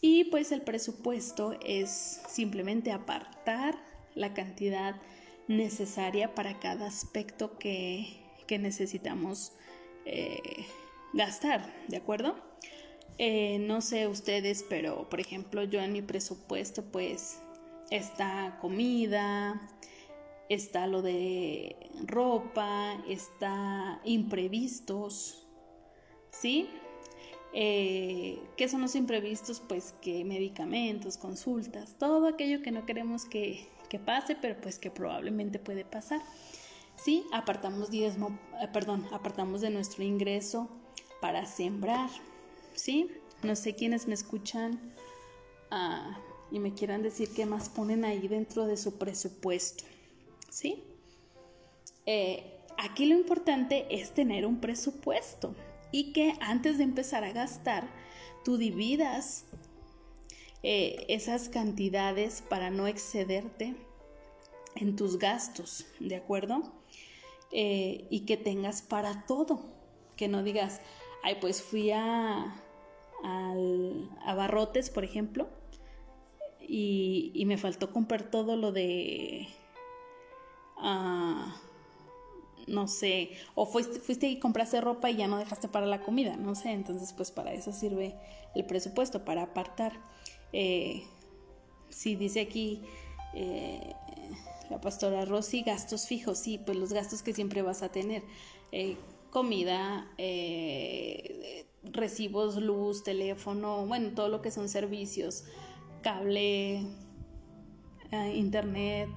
[0.02, 3.76] Y pues el presupuesto es simplemente apartar
[4.14, 4.96] la cantidad
[5.48, 9.54] necesaria para cada aspecto que, necesitamos
[10.06, 10.66] eh,
[11.14, 12.36] gastar, ¿de acuerdo?
[13.18, 17.40] Eh, no sé ustedes, pero por ejemplo yo en mi presupuesto pues
[17.90, 19.62] está comida,
[20.50, 25.48] está lo de ropa, está imprevistos,
[26.32, 26.70] ¿sí?
[27.54, 29.62] Eh, ¿Qué son los imprevistos?
[29.62, 34.92] Pues que medicamentos, consultas, todo aquello que no queremos que, que pase, pero pues que
[34.92, 36.22] probablemente puede pasar.
[37.06, 40.68] Sí, apartamos diezmo, eh, perdón, apartamos de nuestro ingreso
[41.22, 42.10] para sembrar.
[42.74, 43.12] ¿sí?
[43.44, 44.96] No sé quiénes me escuchan
[45.70, 49.84] ah, y me quieran decir qué más ponen ahí dentro de su presupuesto,
[50.50, 50.84] ¿sí?
[52.08, 55.54] Eh, aquí lo importante es tener un presupuesto
[55.92, 57.88] y que antes de empezar a gastar,
[58.44, 59.46] tú dividas
[60.64, 63.76] eh, esas cantidades para no excederte
[64.74, 66.74] en tus gastos, ¿de acuerdo?
[67.52, 69.62] Eh, y que tengas para todo,
[70.18, 70.82] que no digas,
[71.24, 72.62] ay, pues fui a,
[73.24, 75.48] a Barrotes, por ejemplo,
[76.68, 79.48] y, me faltó comprar todo lo de...
[80.78, 81.56] Ah,
[82.68, 86.36] no sé, o fuiste, fuiste y compraste ropa y ya no dejaste para la comida,
[86.36, 88.16] no sé, entonces pues para eso sirve
[88.56, 89.94] el presupuesto, para apartar.
[90.52, 91.04] Eh,
[91.90, 92.82] si dice aquí
[93.36, 93.94] eh,
[94.70, 98.24] la pastora Rosy, gastos fijos, sí, pues los gastos que siempre vas a tener,
[98.72, 98.98] eh,
[99.30, 100.08] comida,
[101.84, 105.44] recibos, luz, teléfono, bueno, todo lo que son servicios,
[106.02, 106.82] cable,
[108.12, 109.10] eh, internet,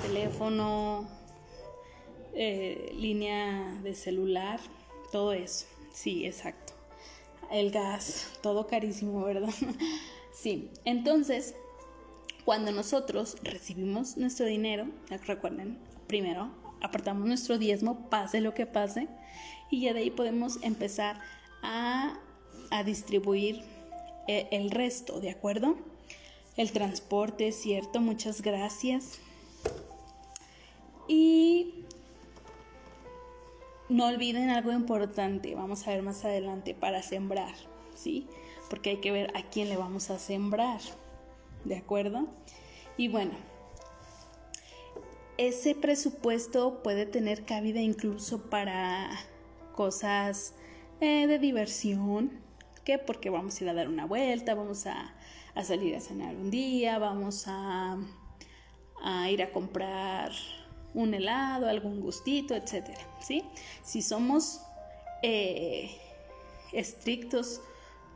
[0.00, 1.08] teléfono,
[2.34, 4.60] eh, línea de celular,
[5.12, 5.66] todo eso.
[5.92, 6.72] Sí, exacto.
[7.50, 9.52] El gas, todo carísimo, ¿verdad?
[10.32, 11.54] sí, entonces,
[12.50, 14.88] cuando nosotros recibimos nuestro dinero,
[15.24, 19.06] recuerden, primero apartamos nuestro diezmo, pase lo que pase,
[19.70, 21.20] y ya de ahí podemos empezar
[21.62, 22.18] a,
[22.84, 23.62] distribuir
[24.26, 25.76] eh, el resto, ¿de acuerdo?
[26.56, 29.20] El transporte, cierto, muchas gracias.
[31.06, 31.84] Y
[33.88, 37.54] no olviden algo importante, vamos a ver más adelante, para sembrar,
[37.94, 38.26] ¿sí?
[38.68, 40.80] Porque hay que ver a quién le vamos a sembrar,
[41.64, 42.26] ¿de acuerdo?
[42.96, 43.32] Y bueno,
[45.38, 49.10] ese presupuesto puede tener cabida incluso para
[49.74, 50.54] cosas
[51.00, 52.30] eh, de diversión,
[52.84, 55.14] que porque vamos a ir a dar una vuelta, vamos a,
[55.62, 57.96] salir a cenar un día, vamos a,
[59.30, 60.32] ir a comprar
[60.92, 63.44] un helado, algún gustito, etcétera, ¿sí?
[63.82, 64.60] Si somos
[65.22, 65.90] eh,
[66.72, 67.62] estrictos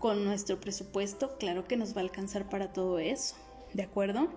[0.04, 3.36] con nuestro presupuesto, claro que nos va a alcanzar para todo eso,
[3.72, 4.28] ¿de acuerdo?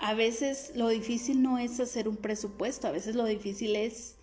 [0.00, 4.18] A veces lo difícil no es hacer un presupuesto, a veces lo difícil es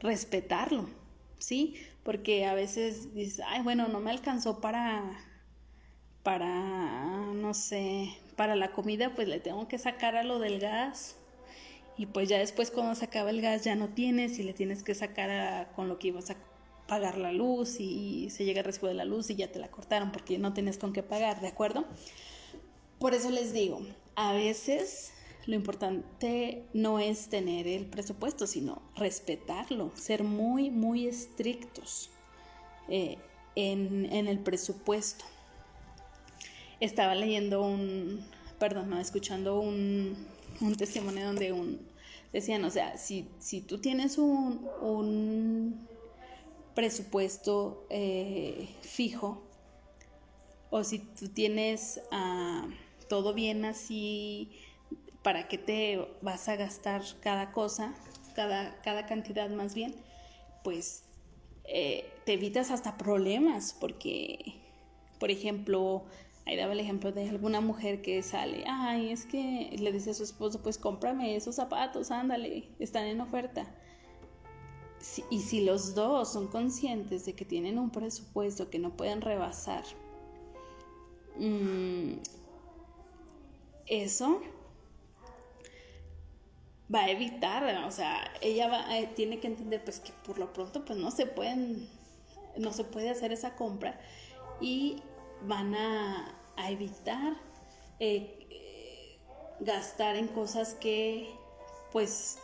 [0.00, 0.90] respetarlo,
[1.38, 1.76] ¿sí?
[2.02, 5.16] Porque a veces dices, ay, bueno, no me alcanzó para,
[6.24, 11.14] para, no sé, para la comida, pues le tengo que sacar a lo del gas.
[11.96, 14.82] Y pues ya después cuando se acaba el gas ya no tienes y le tienes
[14.82, 16.36] que sacar a, con lo que ibas a
[16.86, 19.68] pagar la luz y, se llega el recibo de la luz y ya te la
[19.68, 21.84] cortaron porque no tienes con qué pagar, ¿de acuerdo?
[22.98, 23.80] Por eso les digo,
[24.14, 25.12] a veces
[25.46, 32.10] lo importante no es tener el presupuesto, sino respetarlo, ser muy, muy estrictos
[32.88, 33.18] eh,
[33.54, 35.24] en, el presupuesto.
[36.80, 38.24] Estaba leyendo un,
[38.58, 40.16] perdón, escuchando un,
[40.76, 41.80] testimonio donde un,
[42.32, 45.86] decían, o sea, si, si tú tienes un,
[46.76, 49.42] presupuesto eh, fijo,
[50.70, 52.68] o si tú tienes ah,
[53.08, 54.52] todo bien así
[55.22, 57.94] para qué te vas a gastar cada cosa,
[58.34, 59.96] cada, cada cantidad más bien,
[60.62, 61.04] pues
[61.64, 64.60] eh, te evitas hasta problemas, porque,
[65.18, 66.04] por ejemplo,
[66.44, 70.14] ahí daba el ejemplo de alguna mujer que sale, ay, es que le dice a
[70.14, 73.66] su esposo, pues cómprame esos zapatos, ándale, están en oferta.
[75.30, 79.84] Y si los dos son conscientes de que tienen un presupuesto que no pueden rebasar,
[81.38, 82.14] mm,
[83.86, 84.40] eso
[86.92, 90.52] va a evitar, o sea, ella va, eh, tiene que entender pues que por lo
[90.52, 91.88] pronto pues no se pueden,
[92.56, 94.00] no se puede hacer esa compra
[94.60, 95.02] y
[95.42, 96.32] van a,
[96.68, 97.36] evitar
[98.00, 99.18] eh,
[99.60, 101.28] gastar en cosas que
[101.92, 102.38] pues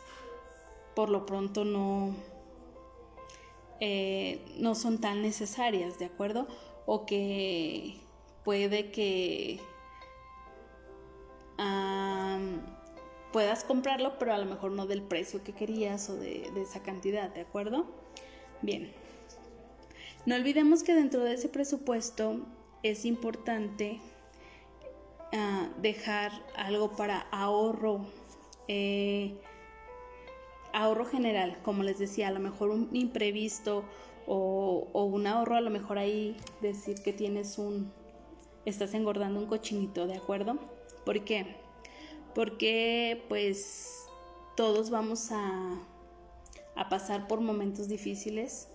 [0.95, 2.15] por lo pronto no,
[3.85, 6.47] eh, no son tan necesarias, ¿de acuerdo?
[6.87, 7.97] O que
[8.45, 9.59] puede que
[13.33, 17.31] puedas comprarlo, pero a lo mejor no del precio que querías o de, esa cantidad,
[17.31, 17.87] ¿de acuerdo?
[18.61, 18.93] Bien.
[20.27, 22.47] No olvidemos que dentro de ese presupuesto
[22.85, 23.99] es importante
[25.33, 28.07] ah, dejar algo para ahorro,
[28.69, 29.35] eh,
[30.73, 33.85] ahorro general, como les decía, a lo mejor un imprevisto
[34.27, 37.93] o, un ahorro, a lo mejor ahí decir que tienes un,
[38.65, 40.59] estás engordando un cochinito, ¿de acuerdo?
[41.05, 41.63] ¿Por qué?
[42.35, 44.07] porque pues
[44.57, 45.79] todos vamos a,
[46.91, 48.69] pasar por momentos difíciles,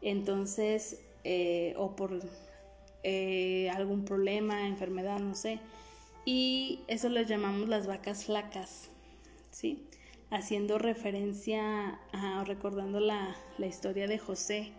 [0.00, 2.20] entonces, eh, o por
[3.02, 5.60] eh, algún problema, enfermedad, no sé,
[6.24, 8.88] y eso lo llamamos las vacas flacas,
[9.50, 9.86] ¿sí?
[10.32, 14.72] Haciendo referencia, a, recordando la, la historia de José,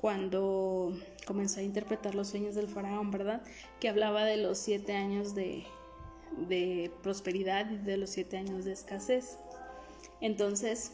[0.00, 0.92] cuando
[1.26, 3.42] comenzó a interpretar los sueños del faraón, ¿verdad?
[3.80, 5.64] Que hablaba de los siete años de,
[6.48, 9.38] de prosperidad y de los siete años de escasez.
[10.20, 10.92] Entonces,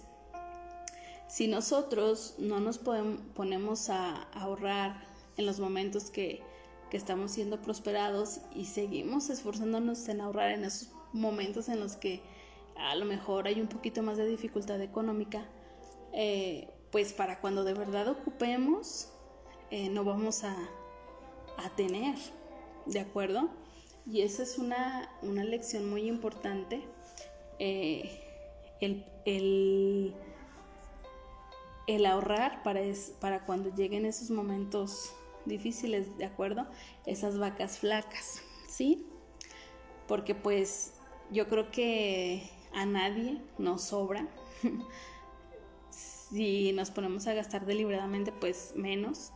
[1.30, 5.04] si nosotros no nos ponemos a ahorrar
[5.36, 6.42] en los momentos que,
[6.92, 12.20] estamos siendo prosperados y seguimos esforzándonos en ahorrar en esos momentos en los que
[12.88, 15.44] a lo mejor hay un poquito más de dificultad económica,
[16.12, 19.12] eh, pues para cuando de verdad ocupemos,
[19.70, 20.56] eh, no vamos a,
[21.56, 22.16] a tener,
[22.86, 23.50] ¿de acuerdo?
[24.06, 26.82] Y esa es una, lección muy importante.
[27.58, 28.10] Eh,
[28.80, 30.14] el,
[32.06, 32.80] ahorrar para,
[33.20, 35.12] para cuando lleguen esos momentos
[35.44, 36.66] difíciles, ¿de acuerdo?
[37.04, 39.06] Esas vacas flacas, ¿sí?
[40.08, 40.94] Porque pues
[41.30, 44.26] yo creo que a nadie nos sobra.
[46.30, 49.32] si nos ponemos a gastar deliberadamente, pues menos.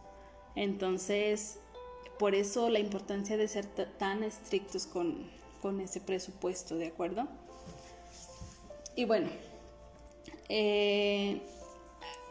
[0.54, 1.58] Entonces,
[2.18, 5.32] por eso la importancia de ser tan estrictos con,
[5.80, 7.26] ese presupuesto, ¿de acuerdo?
[8.94, 9.30] Y bueno,
[10.50, 11.40] eh,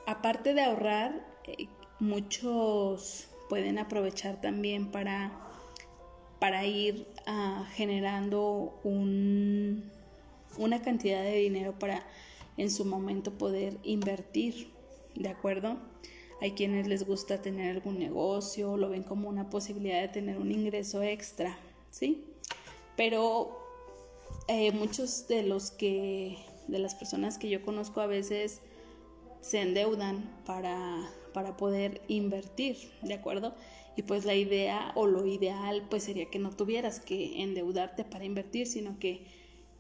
[0.06, 1.68] aparte de ahorrar, eh,
[2.00, 5.32] muchos pueden aprovechar también para,
[6.40, 9.92] para ir ah, generando un,
[10.58, 12.06] una cantidad de dinero para
[12.58, 14.70] en su momento poder invertir,
[15.16, 15.78] ¿de acuerdo?
[16.42, 20.52] Hay quienes les gusta tener algún negocio, lo ven como una posibilidad de tener un
[20.52, 21.58] ingreso extra,
[21.90, 22.26] ¿sí?
[22.96, 23.58] Pero
[24.48, 26.38] eh, muchos de los que,
[26.68, 28.62] de las personas que yo conozco a veces
[29.42, 33.56] se endeudan para, para poder invertir, ¿de acuerdo?
[33.96, 38.26] Y pues la idea o lo ideal pues sería que no tuvieras que endeudarte para
[38.26, 39.26] invertir, sino que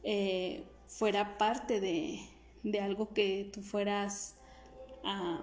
[0.03, 2.19] eh, fuera parte de,
[2.63, 4.35] de, algo que tú fueras
[5.03, 5.39] a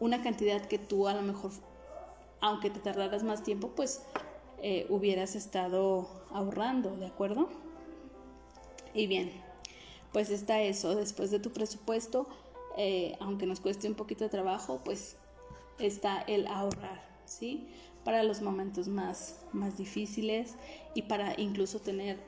[0.00, 1.52] una cantidad que tú a lo mejor,
[2.40, 4.02] aunque te tardaras más tiempo, pues
[4.62, 7.48] eh, hubieras estado ahorrando, ¿de acuerdo?
[8.94, 9.30] Y bien,
[10.12, 12.28] pues está eso, después de tu presupuesto,
[12.76, 15.16] eh, aunque nos cueste un poquito de trabajo, pues
[15.78, 17.68] está el ahorrar, ¿sí?
[18.04, 20.56] Para los momentos más, más difíciles
[20.94, 22.18] y para incluso tener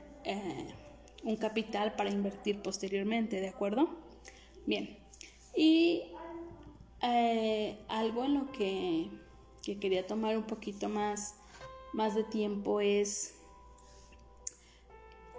[1.23, 3.89] un capital para invertir posteriormente, ¿de acuerdo?
[4.65, 4.97] Bien,
[5.55, 6.03] y
[7.01, 9.09] eh, algo en lo que,
[9.63, 11.35] quería tomar un poquito más,
[11.93, 13.35] más de tiempo es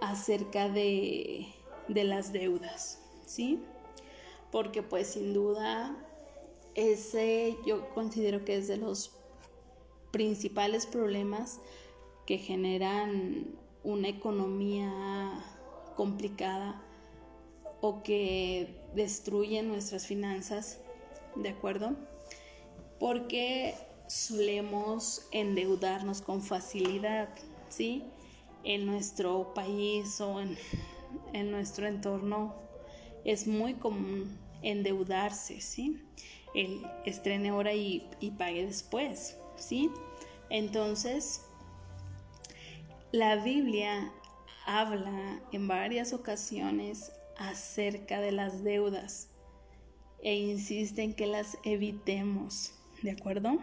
[0.00, 1.46] acerca de,
[1.88, 3.62] de las deudas, ¿sí?
[4.50, 5.96] Porque pues sin duda
[6.74, 9.12] ese yo considero que es de los
[10.10, 11.60] principales problemas
[12.26, 13.46] que generan
[13.84, 15.44] una economía
[15.94, 16.82] complicada
[17.80, 20.78] o que destruyen nuestras finanzas
[21.36, 21.96] ¿de acuerdo?
[22.98, 23.74] Porque
[24.06, 27.28] solemos endeudarnos con facilidad,
[27.68, 28.04] ¿sí?
[28.64, 30.56] En nuestro país o en
[31.32, 32.54] en nuestro entorno
[33.24, 36.02] es muy común endeudarse, ¿sí?
[36.54, 39.90] El estrene ahora y, y pague después, ¿sí?
[40.50, 41.42] Entonces,
[43.10, 44.12] la Biblia
[44.66, 49.28] habla en varias ocasiones acerca de las deudas
[50.22, 53.58] e insiste en que las evitemos, ¿de acuerdo?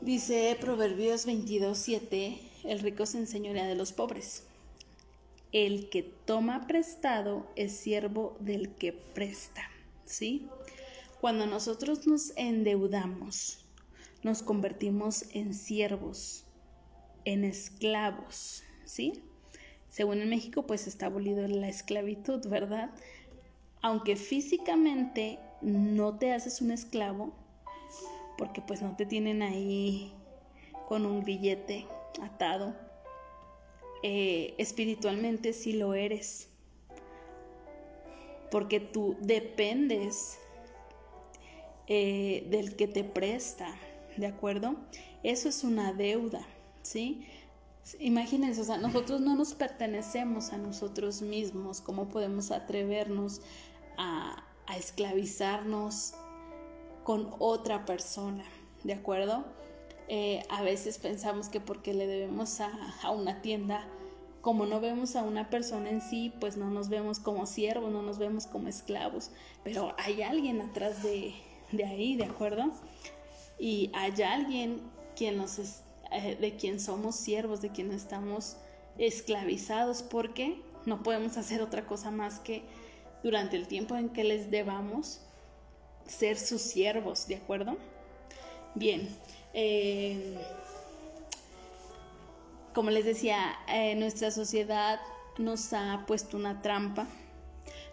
[0.00, 4.44] Dice Proverbios 22:7, el rico se enseñorea de los pobres.
[5.50, 9.62] El que toma prestado es siervo del que presta,
[10.04, 10.48] ¿sí?
[11.20, 13.64] Cuando nosotros nos endeudamos,
[14.22, 16.44] nos convertimos en siervos,
[17.24, 19.22] en esclavos, ¿sí?
[19.88, 22.90] Según en México, pues está abolido la esclavitud, ¿verdad?
[23.80, 27.32] Aunque físicamente no te haces un esclavo,
[28.36, 30.12] porque pues no te tienen ahí
[30.88, 31.86] con un grillete
[32.20, 32.74] atado,
[34.02, 36.48] eh, espiritualmente sí lo eres,
[38.50, 40.38] porque tú dependes
[41.86, 43.74] eh, del que te presta,
[44.16, 44.76] ¿de acuerdo?
[45.22, 46.46] Eso es una deuda,
[46.82, 47.26] ¿sí?
[48.00, 53.42] Imagínense, o sea, nosotros no nos pertenecemos a nosotros mismos, ¿cómo podemos atrevernos
[53.98, 54.42] a,
[54.74, 56.14] esclavizarnos
[57.02, 58.44] con otra persona?
[58.84, 59.44] ¿De acuerdo?
[60.08, 62.70] Eh, a veces pensamos que porque le debemos a,
[63.10, 63.86] una tienda,
[64.40, 68.00] como no vemos a una persona en sí, pues no nos vemos como siervos, no
[68.00, 69.30] nos vemos como esclavos,
[69.62, 71.34] pero hay alguien atrás de,
[71.70, 72.72] de ahí, ¿de acuerdo?
[73.58, 74.80] Y hay alguien
[75.16, 75.58] quien nos,
[76.14, 78.56] eh, de quien somos siervos, de quien estamos
[78.98, 82.62] esclavizados, porque no podemos hacer otra cosa más que
[83.22, 85.20] durante el tiempo en que les debamos
[86.06, 87.76] ser sus siervos, ¿de acuerdo?
[88.74, 89.08] Bien,
[89.54, 90.36] eh,
[92.74, 95.00] como les decía, eh, nuestra sociedad
[95.38, 97.06] nos ha puesto una trampa,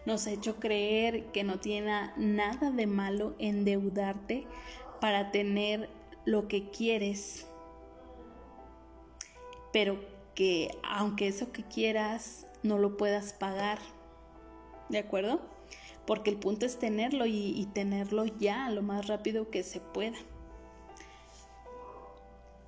[0.06, 4.46] nos ha hecho creer que no tiene nada de malo endeudarte
[5.00, 5.90] para tener
[6.26, 7.48] lo que quieres
[9.72, 10.00] pero
[10.36, 13.80] que aunque eso que quieras no lo puedas pagar,
[14.90, 15.42] ¿de acuerdo?
[16.06, 20.18] Porque el punto es tenerlo y, tenerlo ya lo más rápido que se pueda.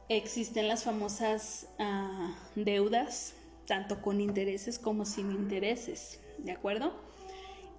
[0.10, 3.34] Existen las famosas ah, deudas,
[3.66, 6.94] tanto con intereses como sin intereses, ¿de acuerdo?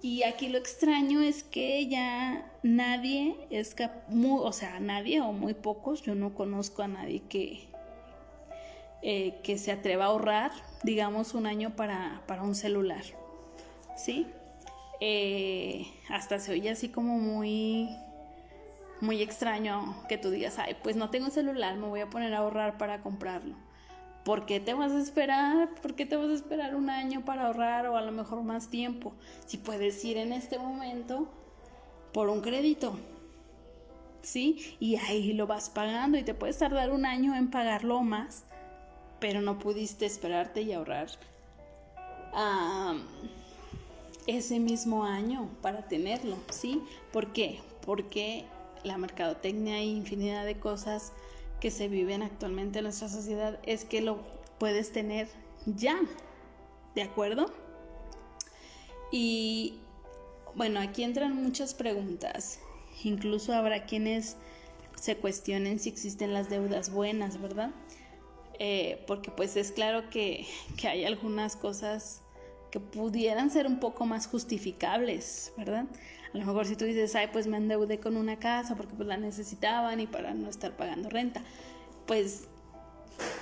[0.01, 3.75] Y aquí lo extraño es que ya nadie es
[4.09, 7.67] muy, o sea, nadie o muy pocos, yo no conozco a nadie que,
[9.07, 10.51] eh, que se atreva a ahorrar,
[10.81, 13.03] digamos, un año para, un celular.
[13.95, 14.25] ¿Sí?
[14.99, 17.87] Eh, hasta se oye así como muy,
[19.01, 22.39] muy extraño que tú digas, ay, pues no tengo celular, me voy a poner a
[22.39, 23.55] ahorrar para comprarlo.
[24.23, 25.69] ¿Por qué te vas a esperar?
[25.83, 28.69] ¿Por qué te vas a esperar un año para ahorrar o a lo mejor más
[28.71, 29.13] tiempo?
[29.45, 31.31] Si puedes ir en este momento
[32.11, 32.97] por un crédito,
[34.23, 34.75] ¿sí?
[34.79, 38.45] Y ahí lo vas pagando y te puedes tardar un año en pagarlo más
[39.19, 41.07] pero no pudiste esperarte y ahorrar
[44.27, 46.81] ese mismo año para tenerlo, ¿sí?
[47.13, 47.61] ¿Por qué?
[47.85, 48.45] Porque
[48.83, 51.13] la mercadotecnia y infinidad de cosas
[51.59, 54.19] que se viven actualmente en nuestra sociedad es que lo
[54.59, 55.27] puedes tener
[55.65, 55.99] ya,
[56.93, 57.53] ¿de acuerdo?
[59.11, 59.79] Y
[60.55, 62.59] bueno, aquí entran muchas preguntas.
[63.03, 64.37] Incluso habrá quienes
[64.99, 67.71] se cuestionen si existen las deudas buenas, ¿verdad?
[68.59, 70.47] Eh, porque pues es claro que,
[70.83, 72.21] hay algunas cosas
[72.71, 75.85] que pudieran ser un poco más justificables, ¿verdad?
[76.33, 79.07] A lo mejor si tú dices, ay, pues me endeudé con una casa porque pues
[79.07, 81.41] la necesitaban y para no estar pagando renta,
[82.05, 82.47] pues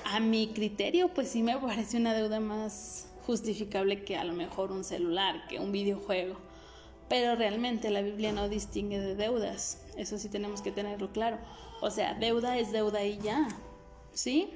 [0.05, 4.71] a mi criterio pues sí me parece una deuda más justificable que a lo mejor
[4.71, 6.35] un celular, que un videojuego.
[7.09, 11.37] Pero realmente la Biblia no distingue de deudas, eso sí tenemos que tenerlo claro.
[11.81, 13.47] O sea, deuda es deuda y ya,
[14.13, 14.49] ¿sí?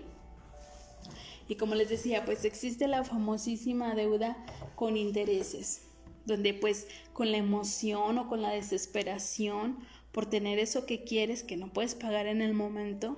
[1.48, 4.38] Y como les decía, pues existe la famosísima deuda
[4.76, 5.84] con intereses,
[6.26, 9.80] donde pues con la emoción o con la desesperación
[10.12, 13.18] por tener eso que quieres que no puedes pagar en el momento,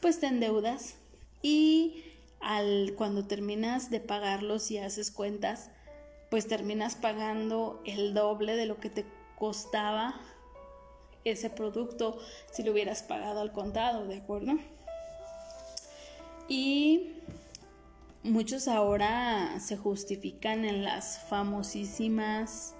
[0.00, 0.96] pues te endeudas
[1.40, 2.04] y
[2.40, 5.70] al cuando terminas de pagarlos y haces cuentas,
[6.30, 9.06] pues terminas pagando el doble de lo que te
[9.38, 10.20] costaba
[11.24, 12.18] ese producto
[12.50, 14.54] si lo hubieras pagado al contado, ¿de acuerdo?
[16.48, 17.12] Y
[18.24, 22.74] Muchos ahora se justifican en las famosísimas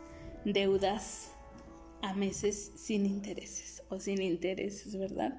[0.45, 1.33] deudas
[2.01, 5.39] a meses sin intereses o sin intereses, ¿verdad?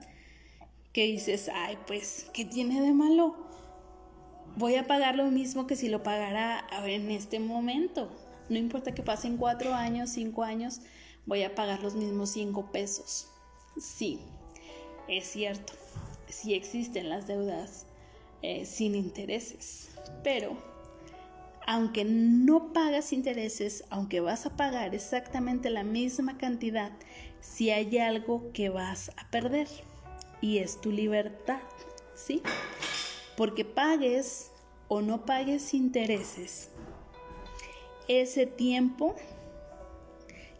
[0.91, 3.43] Que dices, ay, pues, ¿qué tiene de malo?
[4.55, 8.09] voy a pagar lo mismo que si lo pagara en este momento.
[8.49, 10.81] No importa que pasen cuatro años, cinco años,
[11.25, 13.29] voy a pagar los mismos cinco pesos.
[13.77, 14.19] Sí,
[15.07, 15.73] es cierto,
[16.27, 17.85] sí existen las deudas
[18.41, 19.89] eh, sin intereses,
[20.23, 20.57] pero
[21.65, 26.91] aunque no pagas intereses, aunque vas a pagar exactamente la misma cantidad,
[27.39, 29.67] si hay algo que vas a perder
[30.41, 31.61] y es tu libertad,
[32.15, 32.41] ¿sí?
[33.37, 34.51] Porque pagues
[34.87, 36.69] o no pagues intereses,
[38.07, 39.15] ese tiempo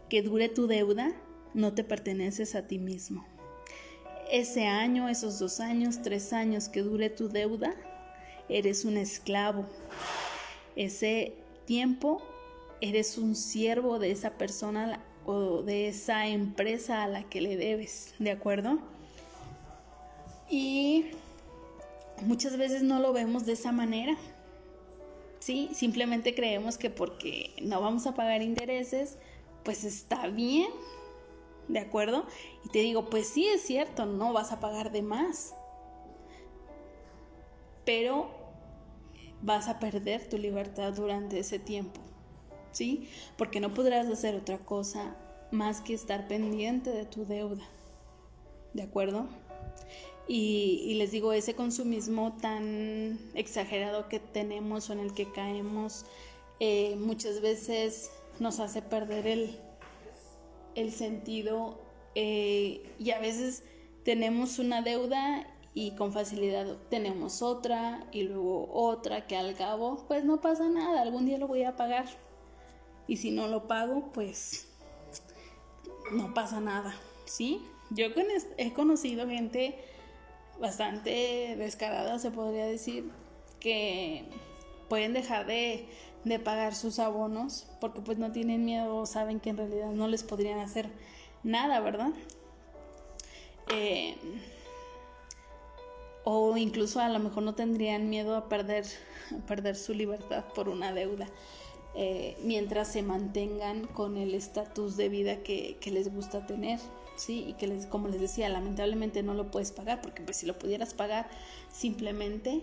[0.09, 1.11] que dure tu deuda
[1.53, 3.25] no te perteneces a ti mismo.
[4.31, 7.75] Ese año, esos dos años, tres años que dure tu deuda,
[8.49, 9.65] eres un esclavo.
[10.75, 11.33] Ese
[11.65, 12.21] tiempo
[12.81, 18.13] eres un siervo de esa persona o de esa empresa a la que le debes,
[18.19, 18.79] ¿de acuerdo?
[20.49, 21.05] Y
[22.21, 24.17] muchas veces no lo vemos de esa manera.
[25.39, 29.17] Sí, simplemente creemos que porque no vamos a pagar intereses,
[29.63, 30.69] pues está bien,
[31.67, 32.25] ¿de acuerdo?
[32.65, 35.53] Y te digo, pues sí es cierto, no vas a pagar de más,
[37.85, 38.29] pero
[39.41, 41.99] vas a perder tu libertad durante ese tiempo,
[42.71, 43.09] ¿sí?
[43.37, 45.15] Porque no podrás hacer otra cosa
[45.51, 47.63] más que estar pendiente de tu deuda,
[48.73, 49.27] ¿de acuerdo?
[50.27, 56.05] Y, les digo, ese consumismo tan exagerado que tenemos o en el que caemos,
[56.61, 58.09] eh, muchas veces
[58.39, 59.59] nos hace perder el,
[60.75, 61.77] el sentido
[62.15, 63.63] eh, y a veces
[64.03, 70.23] tenemos una deuda y con facilidad tenemos otra y luego otra que al cabo pues
[70.23, 72.05] no pasa nada, algún día lo voy a pagar
[73.07, 74.67] y si no lo pago pues
[76.11, 76.93] no pasa nada,
[77.25, 77.61] ¿sí?
[77.89, 78.07] Yo
[78.57, 79.77] he conocido gente
[80.59, 83.11] bastante descarada, se podría decir,
[83.59, 84.25] que
[84.89, 85.87] pueden dejar de,
[86.43, 90.59] pagar sus abonos porque pues no tienen miedo, saben que en realidad no les podrían
[90.59, 90.89] hacer
[91.43, 92.11] nada, ¿verdad?
[93.73, 94.15] Eh,
[96.23, 98.85] o incluso a lo mejor no tendrían miedo a perder,
[99.47, 101.27] perder su libertad por una deuda.
[101.95, 106.79] Eh, mientras se mantengan con el estatus de vida que les gusta tener.
[107.15, 107.45] ¿sí?
[107.47, 110.57] Y que les, como les decía, lamentablemente no lo puedes pagar, porque pues si lo
[110.57, 111.29] pudieras pagar
[111.71, 112.61] simplemente,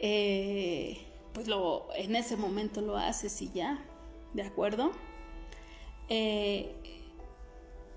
[0.00, 0.98] eh,
[1.32, 3.84] pues lo, en ese momento lo haces y ya,
[4.34, 4.92] ¿de acuerdo?
[6.08, 6.74] Eh,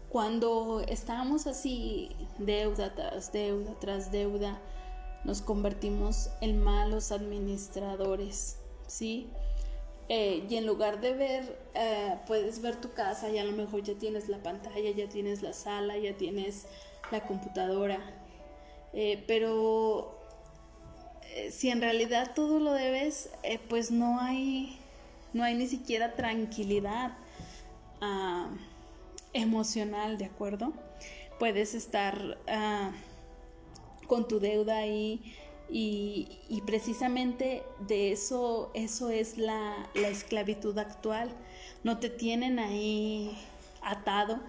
[0.10, 4.60] cuando estamos así, deuda tras deuda tras deuda,
[5.24, 8.57] nos convertimos en malos administradores,
[8.88, 9.30] ¿sí?
[10.07, 13.84] Eh, y en lugar de ver, eh, puedes ver tu casa y a lo mejor
[13.84, 16.66] ya tienes la pantalla, ya tienes la sala, ya tienes
[17.12, 17.99] la computadora.
[18.93, 20.18] Eh, pero
[21.51, 23.30] si en realidad todo lo debes,
[23.70, 24.80] pues no hay,
[25.34, 27.16] no hay ni siquiera tranquilidad
[28.01, 28.49] ah,
[29.34, 30.73] emocional, ¿de acuerdo?
[31.38, 32.91] Puedes estar ah,
[34.07, 35.36] con tu deuda ahí
[35.71, 41.30] y, precisamente de eso, eso es la, esclavitud actual.
[41.84, 43.38] No te tienen ahí
[43.82, 44.39] atado,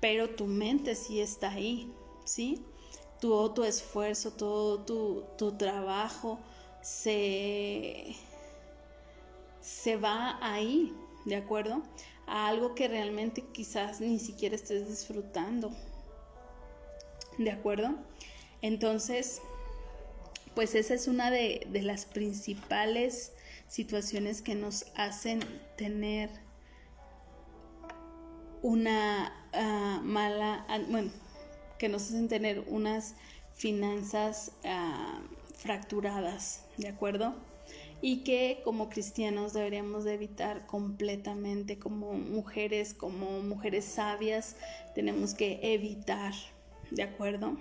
[0.00, 1.90] pero tu mente sí está ahí,
[2.24, 2.62] ¿sí?
[3.20, 4.80] Todo tu esfuerzo, todo
[5.36, 6.38] tu, trabajo
[6.82, 8.14] se,
[9.60, 11.82] se va ahí, ¿de acuerdo?
[12.26, 15.72] A algo que realmente quizás ni siquiera estés disfrutando,
[17.38, 17.94] ¿de acuerdo?
[18.62, 19.40] Entonces,
[20.56, 23.32] pues esa es una de, las principales
[23.68, 25.40] situaciones que nos hacen
[25.76, 26.30] tener
[28.62, 31.10] una ah, mala, ah, bueno,
[31.78, 33.14] que nos hacen tener unas
[33.54, 35.20] finanzas ah,
[35.56, 37.34] fracturadas, ¿de acuerdo?
[38.02, 44.56] Y que como cristianos deberíamos de evitar completamente, como mujeres, como mujeres sabias,
[44.94, 46.34] tenemos que evitar,
[46.90, 47.56] ¿de acuerdo?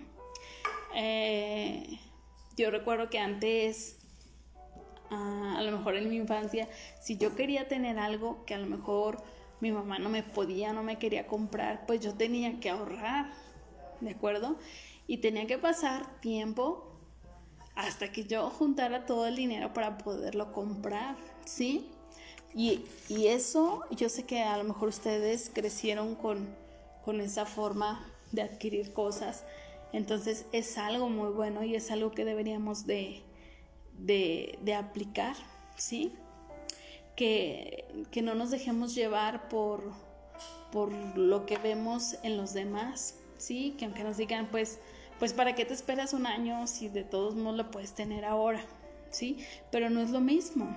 [0.93, 1.99] Eh,
[2.57, 3.97] yo recuerdo que antes,
[5.09, 6.69] ah, a lo mejor en mi infancia,
[7.01, 9.23] si yo quería tener algo que a lo mejor
[9.59, 13.31] mi mamá no me podía, no me quería comprar, pues yo tenía que ahorrar,
[14.01, 14.57] ¿de acuerdo?
[15.07, 16.94] Y tenía que pasar tiempo
[17.75, 21.15] hasta que yo juntara todo el dinero para poderlo comprar,
[21.45, 21.89] ¿sí?
[22.53, 26.47] Y, y eso, yo sé que a lo mejor ustedes crecieron con,
[27.03, 29.43] con esa forma de adquirir cosas
[29.95, 33.23] entonces es algo muy bueno y es algo que deberíamos de,
[34.77, 35.37] aplicar,
[35.77, 36.11] ¿sí?
[37.15, 37.85] Que,
[38.21, 39.93] no nos dejemos llevar por,
[40.73, 43.73] por lo que vemos en los demás, ¿sí?
[43.79, 44.79] Que aunque nos digan, pues,
[45.19, 48.61] pues ¿para qué te esperas un año si de todos modos lo puedes tener ahora?
[49.15, 49.37] ¿sí?
[49.71, 50.75] Pero no es lo mismo.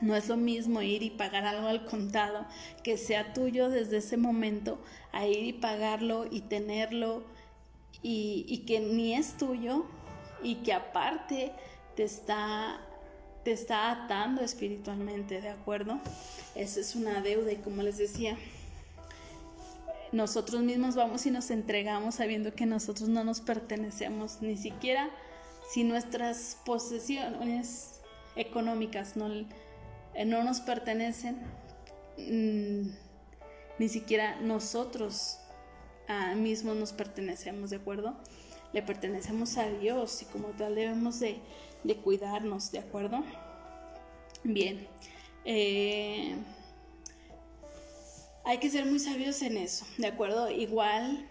[0.00, 2.46] No es lo mismo ir y pagar algo al contado
[2.82, 4.78] que sea tuyo desde ese momento
[5.12, 7.22] a ir y pagarlo y tenerlo
[8.02, 9.84] y, que ni es tuyo
[10.42, 11.52] y que aparte
[11.96, 12.80] te está
[13.44, 15.98] te está atando espiritualmente, ¿de acuerdo?
[16.54, 18.36] Esa es una deuda y como les decía,
[20.12, 25.10] nosotros mismos vamos y nos entregamos sabiendo que nosotros no nos pertenecemos, ni siquiera
[25.70, 28.00] si nuestras posesiones
[28.34, 31.36] económicas no, no nos pertenecen,
[32.18, 32.90] mm,
[33.78, 35.38] ni siquiera nosotros
[36.08, 38.16] ah, mismos nos pertenecemos, ¿de acuerdo?
[38.72, 41.38] Le pertenecemos a Dios y como tal debemos de,
[41.84, 43.24] de cuidarnos, ¿de acuerdo?
[44.42, 44.86] Bien.
[45.44, 46.34] Eh,
[48.50, 50.50] hay que ser muy sabios en eso, ¿de acuerdo?
[50.50, 51.24] Igual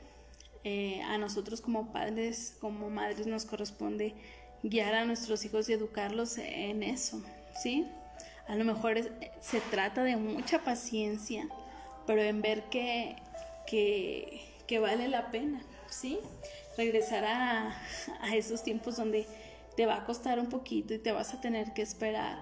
[0.63, 4.15] eh, a nosotros como padres, como madres, nos corresponde
[4.63, 7.21] guiar a nuestros hijos y educarlos en eso,
[7.61, 7.85] ¿sí?
[8.47, 8.99] A lo mejor
[9.41, 11.49] se trata de mucha paciencia,
[12.07, 13.17] pero en ver que,
[13.67, 16.19] que, vale la pena, ¿sí?
[16.77, 17.77] Regresar a,
[18.21, 19.27] a esos tiempos donde
[19.75, 22.39] te va a costar un poquito y te vas a tener que esperar,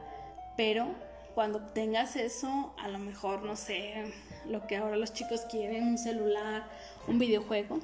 [0.55, 0.87] pero
[1.33, 4.13] cuando tengas eso, a lo mejor, no sé,
[4.49, 6.67] lo que ahora los chicos quieren, un celular,
[7.07, 7.79] un videojuego,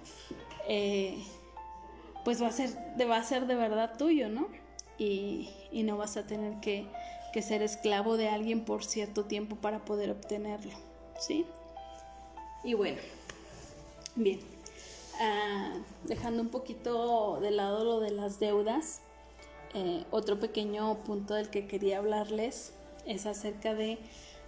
[0.67, 1.23] eh,
[2.23, 2.69] pues va a, ser,
[3.09, 4.47] va a ser de verdad tuyo, ¿no?
[4.97, 6.87] Y, no vas a tener que,
[7.41, 10.71] ser esclavo de alguien por cierto tiempo para poder obtenerlo,
[11.19, 11.45] ¿sí?
[12.63, 12.99] Y bueno,
[14.15, 14.39] bien,
[15.19, 19.01] ah, dejando un poquito de lado lo de las deudas,
[19.73, 22.73] eh, otro pequeño punto del que quería hablarles
[23.05, 23.97] es acerca de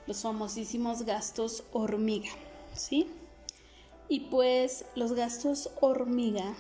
[0.07, 2.29] los famosísimos gastos hormiga,
[2.73, 3.07] ¿sí?
[4.07, 6.55] Y pues los gastos hormiga,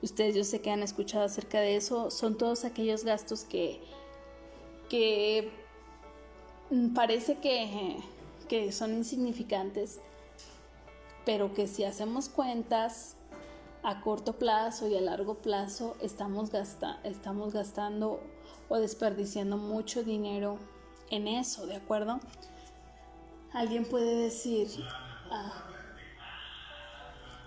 [0.00, 3.80] ustedes yo sé que han escuchado acerca de eso, son todos aquellos gastos que,
[4.88, 5.50] que
[6.94, 7.98] parece que,
[8.48, 10.00] que son insignificantes,
[11.26, 13.16] pero que si hacemos cuentas
[13.82, 16.50] a corto plazo y a largo plazo estamos,
[17.04, 18.20] estamos gastando
[18.68, 20.58] o desperdiciando mucho dinero
[21.12, 22.18] en eso, ¿de acuerdo?
[23.52, 24.68] Alguien puede decir,
[25.30, 25.64] ah,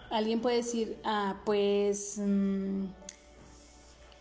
[0.10, 2.86] alguien puede decir, ah, pues, mm,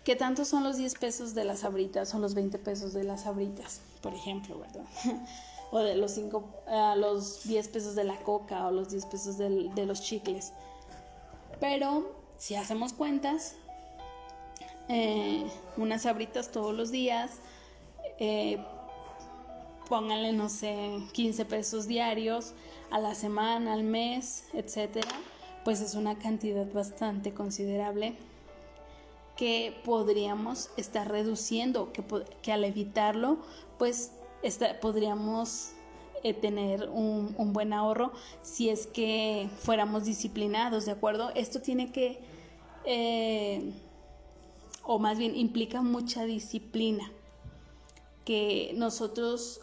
[0.03, 3.27] ¿qué tanto son los 10 pesos de las abritas o los 20 pesos de las
[3.27, 4.87] abritas, por ejemplo, ¿verdad?
[5.71, 9.39] o de los, cinco, ah, los 10 pesos de la coca o los 10 pesos
[9.39, 10.53] de los chicles.
[11.61, 13.57] Pero si hacemos cuentas,
[14.89, 17.31] eh, unas abritas todos los días,
[18.19, 18.63] eh,
[19.89, 22.53] pónganle, no sé, 15 pesos diarios
[22.91, 25.09] a la semana, al mes, etcétera,
[25.65, 28.15] pues es una cantidad bastante considerable
[29.37, 31.93] que podríamos estar reduciendo,
[32.43, 33.39] que, al evitarlo,
[33.79, 34.13] pues
[34.81, 35.71] podríamos
[36.23, 38.13] eh, tener un, buen ahorro
[38.43, 41.31] si es que fuéramos disciplinados, ¿de acuerdo?
[41.35, 42.23] Esto tiene que
[44.85, 47.11] o más bien implica mucha disciplina,
[48.25, 49.61] que nosotros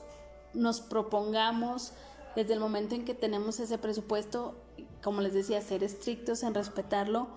[0.54, 1.93] nos propongamos
[2.36, 4.56] desde el momento en que tenemos ese presupuesto,
[5.04, 7.28] como les decía, ser estrictos en respetarlo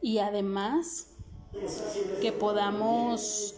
[0.00, 1.08] y además
[2.20, 3.54] que podamos,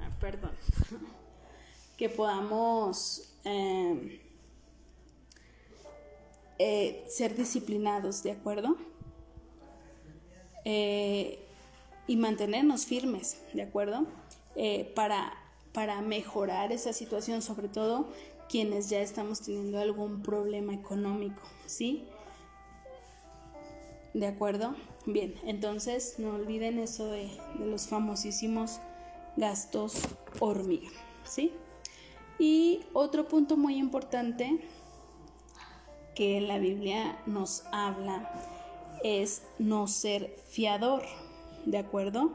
[0.00, 0.52] ah, perdón,
[1.96, 4.22] que podamos eh,
[6.58, 8.76] eh, ser disciplinados, ¿de acuerdo?
[10.64, 11.38] Eh,
[12.08, 14.06] y mantenernos firmes, ¿de acuerdo?
[14.56, 15.32] Eh, para,
[15.72, 18.08] para mejorar esa situación, sobre todo
[18.48, 22.08] quienes ya estamos teniendo algún problema económico, ¿sí?
[24.14, 24.74] ¿De acuerdo?
[25.06, 28.80] Bien, entonces no olviden eso de, los famosísimos
[29.36, 30.02] gastos
[30.40, 30.88] hormiga,
[31.24, 31.52] ¿sí?
[32.38, 34.60] Y otro punto muy importante
[36.14, 38.30] que la Biblia nos habla
[39.04, 41.02] es no ser fiador,
[41.64, 42.32] ¿de acuerdo?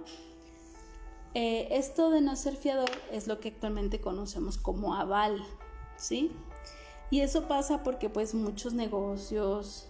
[1.36, 5.44] Eh, esto de no ser fiador es lo que actualmente conocemos como aval,
[5.98, 6.32] ¿sí?
[7.10, 9.88] Y eso pasa porque pues muchos negocios,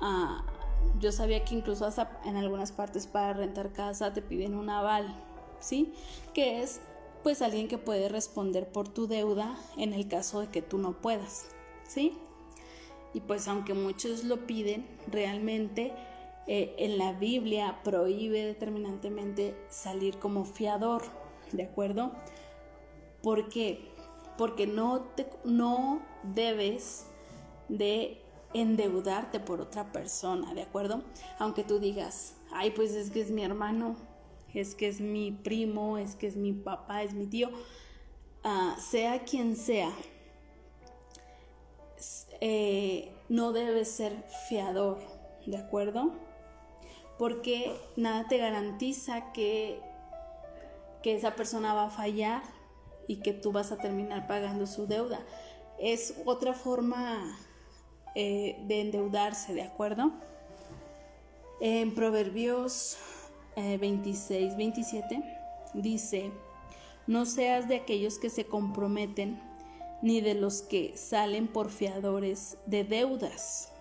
[0.00, 0.44] ah,
[1.00, 5.14] yo sabía que incluso hasta en algunas partes para rentar casa te piden un aval,
[5.58, 5.92] ¿sí?
[6.34, 6.80] Que es
[7.22, 10.92] pues alguien que puede responder por tu deuda en el caso de que tú no
[10.92, 11.48] puedas,
[11.88, 12.16] ¿sí?
[13.14, 15.92] Y pues aunque muchos lo piden, realmente
[16.46, 21.02] eh, en la Biblia prohíbe determinantemente salir como fiador,
[21.52, 22.12] ¿de acuerdo?
[23.22, 23.90] ¿Por qué?
[24.38, 27.06] Porque no, te, no debes
[27.68, 28.20] de
[28.54, 31.02] endeudarte por otra persona, ¿de acuerdo?
[31.38, 33.96] Aunque tú digas, ay, pues es que es mi hermano,
[34.54, 37.50] es que es mi primo, es que es mi papá, es mi tío,
[38.44, 39.90] ah, sea quien sea,
[42.40, 44.98] eh, no debes ser fiador,
[45.46, 46.12] ¿de acuerdo?
[47.18, 49.80] Porque nada te garantiza que,
[51.02, 52.42] que esa persona va a fallar
[53.06, 55.20] y que tú vas a terminar pagando su deuda.
[55.78, 57.38] Es otra forma
[58.14, 60.12] eh, de endeudarse, ¿de acuerdo?
[61.60, 62.98] En Proverbios
[63.56, 65.22] 26, eh, 27
[65.74, 66.30] dice,
[67.06, 69.40] no seas de aquellos que se comprometen,
[70.02, 73.72] ni de los que salen por fiadores de deudas.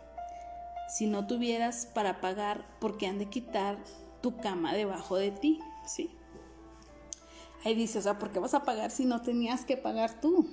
[0.89, 3.77] Si no tuvieras para pagar, porque han de quitar
[4.21, 6.11] tu cama debajo de ti, ¿sí?
[7.63, 10.47] Ahí dice, o sea, ¿por qué vas a pagar si no tenías que pagar tú?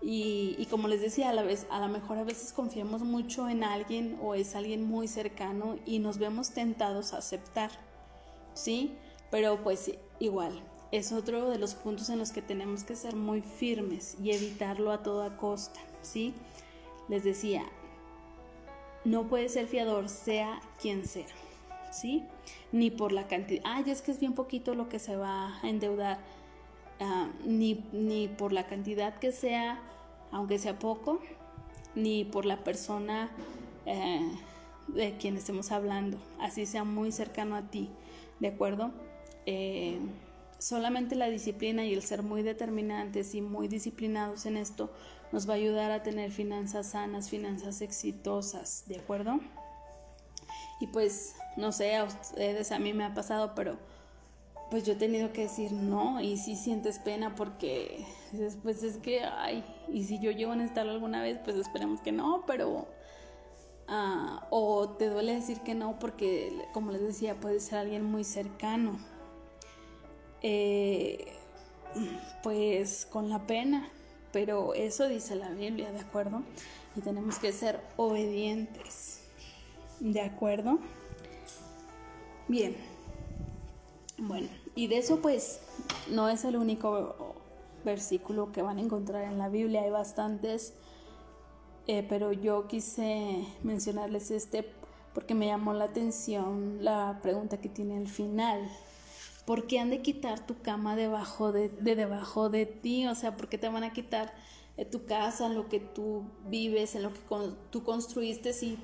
[0.00, 3.64] Y, como les decía, a la vez, a lo mejor a veces confiamos mucho en
[3.64, 7.70] alguien o es alguien muy cercano y nos vemos tentados a aceptar,
[8.54, 8.94] ¿sí?
[9.30, 10.62] Pero pues igual,
[10.92, 14.92] es otro de los puntos en los que tenemos que ser muy firmes y evitarlo
[14.92, 16.34] a toda costa, ¿sí?
[17.08, 17.64] Les decía,
[19.06, 21.26] no puede ser fiador, sea quien sea,
[21.90, 22.24] ¿sí?
[22.72, 25.68] Ni por la cantidad, ay, es que es bien poquito lo que se va a
[25.68, 26.18] endeudar
[26.98, 29.78] Ah, ni, ni por la cantidad que sea,
[30.32, 31.20] aunque sea poco,
[31.94, 33.30] ni por la persona
[33.84, 34.26] eh,
[34.88, 37.90] de quien estemos hablando, así sea muy cercano a ti,
[38.40, 38.92] ¿de acuerdo?
[39.44, 39.98] Eh,
[40.58, 44.90] solamente la disciplina y el ser muy determinantes y muy disciplinados en esto
[45.32, 49.40] nos va a ayudar a tener finanzas sanas, finanzas exitosas, ¿de acuerdo?
[50.80, 53.78] Y pues, no sé, a ustedes, a mí me ha pasado, pero
[54.70, 59.22] pues yo he tenido que decir no y si sientes pena porque después es que,
[59.22, 62.88] ay, y si yo llego a necesitarlo alguna vez, pues esperemos que no, pero...
[63.88, 68.24] Ah, o te duele decir que no porque, como les decía, puede ser alguien muy
[68.24, 68.98] cercano.
[70.42, 71.32] Eh,
[72.42, 73.88] pues con la pena,
[74.36, 76.42] pero eso dice la Biblia, ¿de acuerdo?
[76.94, 79.22] Y tenemos que ser obedientes,
[79.98, 80.78] ¿de acuerdo?
[82.46, 82.76] Bien.
[84.18, 85.60] Bueno, y de eso pues
[86.10, 87.34] no es el único
[87.82, 90.74] versículo que van a encontrar en la Biblia, hay bastantes,
[91.86, 94.70] eh, pero yo quise mencionarles este
[95.14, 98.70] porque me llamó la atención la pregunta que tiene al final.
[99.46, 103.06] ¿Por qué han de quitar tu cama debajo de, debajo de ti?
[103.06, 104.34] O sea, ¿por qué te van a quitar
[104.76, 107.20] eh, tu casa, en lo que tú vives, en lo que
[107.70, 108.78] tú construiste si,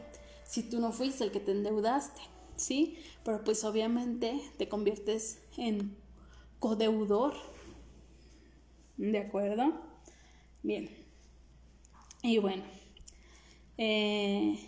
[0.45, 2.21] si tú no fuiste el que te endeudaste?
[2.57, 2.99] ¿sí?
[3.25, 5.97] Pero pues obviamente te conviertes en
[6.59, 7.35] codeudor.
[8.97, 9.73] ¿De acuerdo?
[10.63, 10.91] Bien.
[12.23, 12.63] Y bueno,
[13.79, 14.59] eh,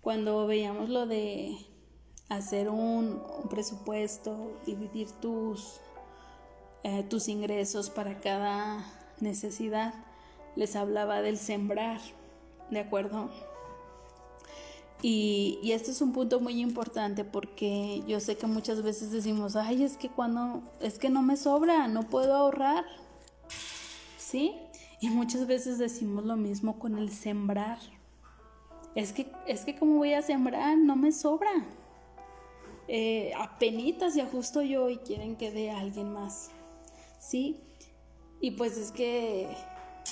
[0.00, 1.56] cuando veíamos lo de
[2.28, 5.80] hacer un, presupuesto, dividir tus,
[6.82, 8.84] eh, tus ingresos para cada
[9.20, 9.94] necesidad,
[10.56, 12.00] les hablaba del sembrar,
[12.70, 13.30] ¿de acuerdo?
[15.00, 19.54] Y, y, este es un punto muy importante porque yo sé que muchas veces decimos,
[19.54, 22.84] ay, es que cuando, es que no me sobra, no puedo ahorrar.
[24.16, 24.56] ¿Sí?
[25.00, 27.78] Y muchas veces decimos lo mismo con el sembrar.
[28.96, 30.76] Es que, es que ¿cómo voy a sembrar?
[30.76, 31.64] No me sobra.
[32.88, 36.50] Eh, apenitas y ajusto yo y quieren que dé a alguien más.
[37.20, 37.60] ¿Sí?
[38.40, 39.48] Y pues es que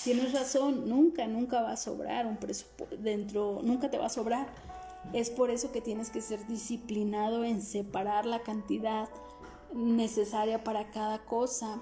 [0.05, 4.49] tienes razón, nunca, nunca va a sobrar un presupuesto dentro, nunca te va a sobrar
[5.13, 9.09] es por eso que tienes que ser disciplinado en separar la cantidad
[9.73, 11.81] necesaria para cada cosa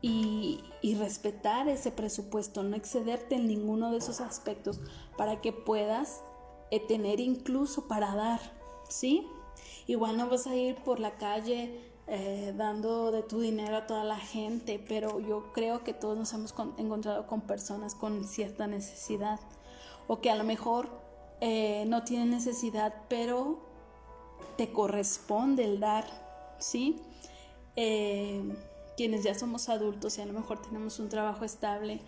[0.00, 0.64] y,
[0.98, 4.80] respetar ese presupuesto, no excederte en ninguno de esos aspectos
[5.16, 6.22] para que puedas
[6.70, 8.40] eh, tener incluso para dar,
[8.88, 9.26] ¿sí?
[9.86, 14.04] Igual no vas a ir por la calle eh, dando de tu dinero a toda
[14.04, 19.38] la gente, pero yo creo que todos nos hemos encontrado con personas con cierta necesidad
[20.08, 20.90] o que a lo mejor
[21.40, 23.60] eh, no tiene necesidad, pero
[24.56, 26.04] te corresponde el dar,
[26.58, 27.00] ¿sí?
[27.76, 28.42] Eh,
[28.96, 32.00] quienes ya somos adultos y a lo mejor tenemos un trabajo estable,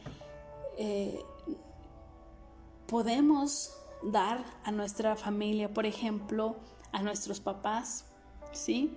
[2.88, 6.56] podemos dar a nuestra familia, por ejemplo,
[6.94, 8.06] a nuestros papás,
[8.52, 8.96] ¿sí?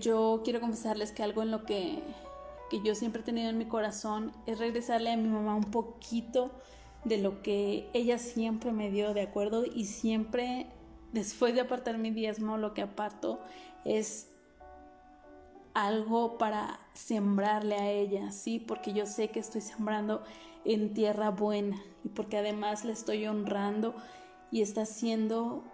[0.00, 2.02] yo quiero confesarles que algo en lo que,
[2.70, 6.50] que yo siempre he tenido en mi corazón es regresarle a mi mamá un poquito
[7.04, 10.66] de lo que ella siempre me dio de acuerdo y siempre
[11.12, 13.38] después de apartar mi diezmo lo que aparto
[13.84, 14.28] es
[15.74, 18.58] algo para sembrarle a ella, ¿sí?
[18.58, 20.24] Porque yo sé que estoy sembrando
[20.64, 23.94] en tierra buena y porque además le estoy honrando
[24.54, 25.64] y está siendo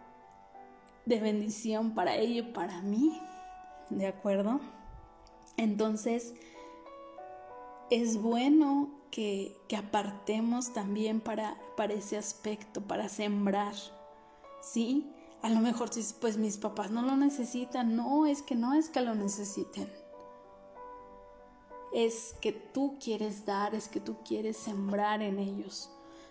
[1.05, 3.21] de bendición para ella y para mí,
[3.91, 4.59] ¿de acuerdo?
[5.59, 6.33] Entonces,
[7.91, 13.75] es bueno que, que apartemos también para, para ese aspecto, para sembrar,
[14.63, 15.13] ¿sí?
[15.43, 19.03] A lo mejor pues mis papás no lo necesitan, no, es que no es que
[19.03, 19.93] lo necesiten.
[21.93, 25.91] Es que tú quieres dar, es que tú quieres sembrar en ellos.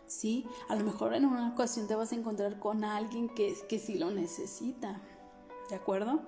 [0.09, 0.45] ¿Sí?
[0.67, 3.97] A lo mejor en una ocasión te vas a encontrar con alguien que, que sí
[3.97, 5.01] lo necesita,
[5.69, 6.21] ¿de acuerdo?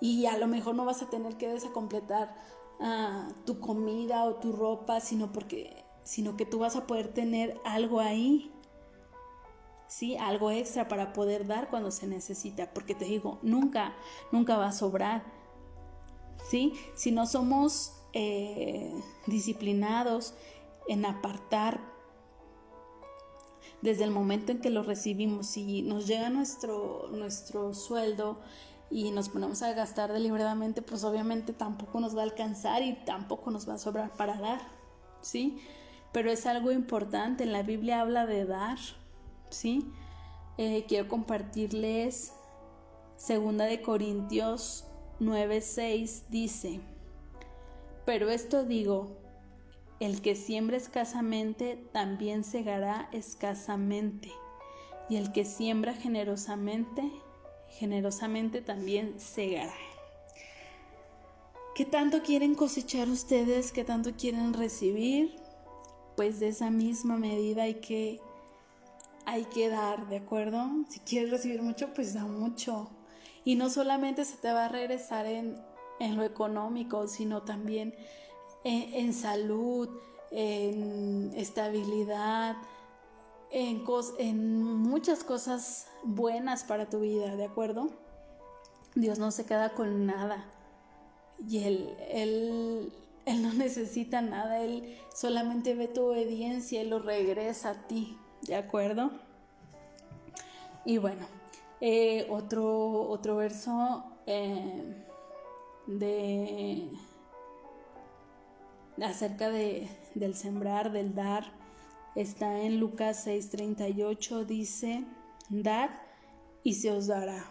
[0.00, 2.34] Y a lo mejor no vas a tener que desacompletar
[2.80, 7.60] ah, tu comida o tu ropa, sino porque sino que tú vas a poder tener
[7.64, 8.50] algo ahí,
[9.86, 10.16] ¿sí?
[10.16, 13.94] Algo extra para poder dar cuando se necesita, porque te digo, nunca,
[14.32, 15.22] nunca va a sobrar,
[16.48, 16.72] ¿sí?
[16.94, 18.92] Si no somos eh,
[19.26, 20.34] disciplinados
[20.88, 21.80] en apartar
[23.82, 28.40] desde el momento en que lo recibimos, si nos llega nuestro, nuestro sueldo
[28.90, 33.50] y nos ponemos a gastar deliberadamente, pues obviamente tampoco nos va a alcanzar y tampoco
[33.50, 34.60] nos va a sobrar para dar,
[35.20, 35.58] ¿sí?
[36.12, 38.78] Pero es algo importante, en la Biblia habla de dar,
[39.48, 39.86] ¿sí?
[40.58, 42.32] Eh, quiero compartirles
[43.20, 44.86] Segunda de Corintios
[45.20, 46.80] 9:6 dice,
[48.06, 49.19] pero esto digo,
[50.00, 54.32] el que siembra escasamente también segará escasamente,
[55.10, 57.10] y el que siembra generosamente,
[57.68, 59.74] generosamente también segará.
[61.74, 63.72] ¿Qué tanto quieren cosechar ustedes?
[63.72, 65.36] ¿Qué tanto quieren recibir?
[66.16, 68.20] Pues de esa misma medida hay que,
[69.26, 70.66] hay que dar, ¿de acuerdo?
[70.88, 72.90] Si quieres recibir mucho, pues da mucho.
[73.44, 75.56] Y no solamente se te va a regresar en,
[76.00, 77.94] en lo económico, sino también
[78.64, 79.88] en, salud,
[80.30, 82.56] en estabilidad,
[83.50, 83.84] en,
[84.18, 87.88] en muchas cosas buenas para tu vida, ¿de acuerdo?
[88.94, 90.44] Dios no se queda con nada.
[91.48, 92.92] Y él, él,
[93.26, 98.56] él no necesita nada, Él solamente ve tu obediencia y lo regresa a ti, ¿de
[98.56, 99.10] acuerdo?
[100.84, 101.26] Y bueno,
[101.80, 104.94] eh, otro, otro verso eh,
[105.86, 106.88] de
[109.02, 111.52] acerca de, del sembrar, del dar,
[112.14, 115.04] está en Lucas 6:38, dice,
[115.48, 115.90] dad
[116.62, 117.44] y se os dará.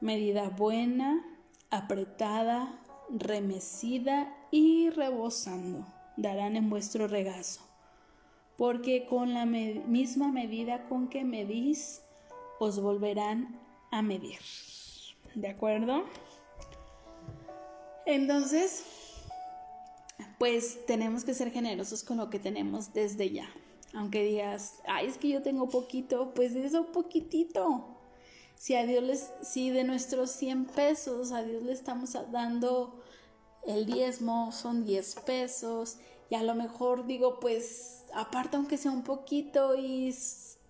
[0.00, 1.24] Medida buena,
[1.70, 2.80] apretada,
[3.10, 5.86] remecida y rebosando,
[6.16, 7.62] darán en vuestro regazo.
[8.56, 12.02] Porque con la misma medida con que medís,
[12.58, 14.38] os volverán a medir.
[15.34, 16.04] ¿De acuerdo?
[18.06, 19.05] Entonces,
[20.38, 23.48] pues tenemos que ser generosos con lo que tenemos desde ya.
[23.94, 27.96] Aunque digas, ay, es que yo tengo poquito, pues eso poquitito.
[28.54, 33.02] Si a Dios les, si de nuestros 100 pesos a Dios le estamos dando
[33.66, 35.98] el diezmo, son 10 pesos,
[36.30, 40.14] y a lo mejor digo, pues aparte aunque sea un poquito y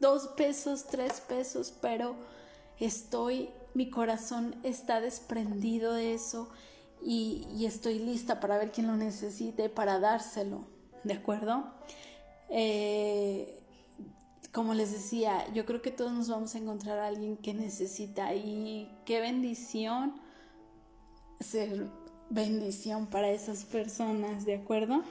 [0.01, 2.17] dos pesos, tres pesos, pero
[2.79, 6.49] estoy, mi corazón está desprendido de eso
[7.03, 10.67] y, estoy lista para ver quién lo necesite, para dárselo,
[11.05, 11.73] ¿de acuerdo?
[12.49, 13.63] Eh,
[14.53, 18.35] como les decía, yo creo que todos nos vamos a encontrar a alguien que necesita
[18.35, 20.21] y qué bendición
[21.41, 21.87] ser
[22.31, 25.03] bendición para esas personas, ¿de acuerdo?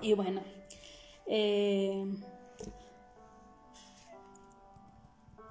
[0.00, 0.42] Y bueno,
[1.26, 2.04] eh,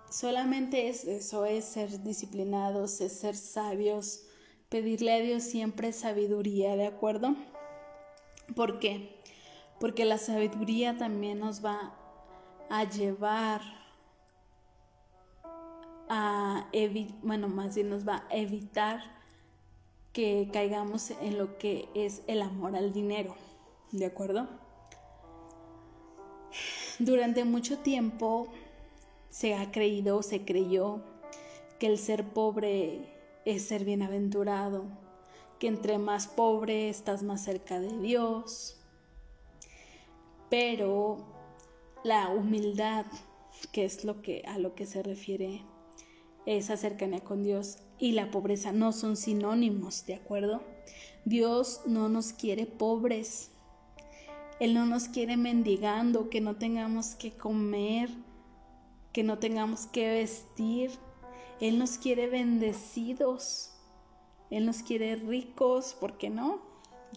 [0.10, 4.24] solamente es eso, es ser disciplinados, es ser sabios,
[4.70, 7.36] pedirle a Dios siempre sabiduría, ¿de acuerdo?
[8.56, 9.22] ¿Por qué?
[9.80, 11.94] Porque la sabiduría también nos va
[12.70, 13.62] a llevar
[16.10, 19.02] a evitar, bueno, más bien nos va a evitar
[20.14, 23.36] que caigamos en lo que es el amor al dinero,
[23.92, 24.48] ¿de acuerdo?
[27.00, 28.48] Durante mucho tiempo
[29.30, 31.02] se ha creído, se creyó
[31.80, 33.17] que el ser pobre
[33.48, 34.84] es ser bienaventurado,
[35.58, 38.78] que entre más pobre estás más cerca de Dios.
[40.50, 41.26] Pero
[42.04, 43.06] la humildad,
[43.72, 45.62] que es lo que a lo que se refiere
[46.46, 50.62] esa cercanía con Dios y la pobreza no son sinónimos, ¿de acuerdo?
[51.24, 53.52] Dios no nos quiere pobres.
[54.60, 58.10] Él no nos quiere mendigando, que no tengamos que comer,
[59.14, 60.92] que no tengamos que vestir,
[61.60, 63.72] él nos quiere bendecidos.
[64.50, 66.62] Él nos quiere ricos, ¿por qué no?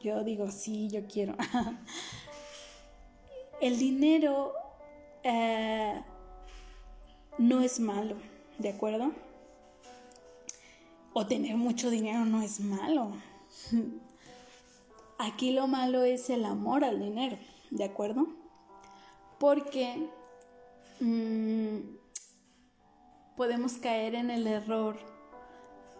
[0.03, 1.36] Yo digo, sí, yo quiero.
[3.61, 4.55] El dinero
[5.22, 6.03] eh,
[7.38, 8.16] no es malo,
[8.59, 9.12] ¿de acuerdo?
[11.12, 13.12] o tener mucho dinero no es malo.
[15.18, 17.36] Aquí lo malo es el amor al dinero,
[17.70, 18.26] ¿de acuerdo?
[19.38, 20.09] Porque
[21.01, 21.78] mm,
[23.41, 24.99] podemos caer en el error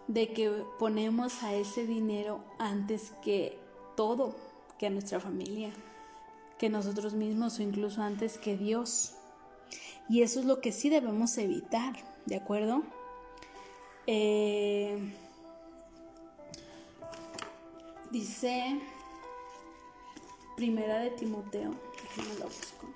[0.07, 3.57] de que ponemos a ese dinero antes que
[3.97, 4.35] todo,
[4.77, 5.71] que a nuestra familia,
[6.59, 9.15] que nosotros mismos o incluso antes que Dios.
[10.07, 11.95] Y eso es lo que sí debemos evitar,
[12.27, 12.83] ¿de acuerdo?
[14.05, 14.99] Eh,
[18.11, 18.79] dice
[20.57, 21.73] Primera de Timoteo,
[22.03, 22.87] déjenme lo busco.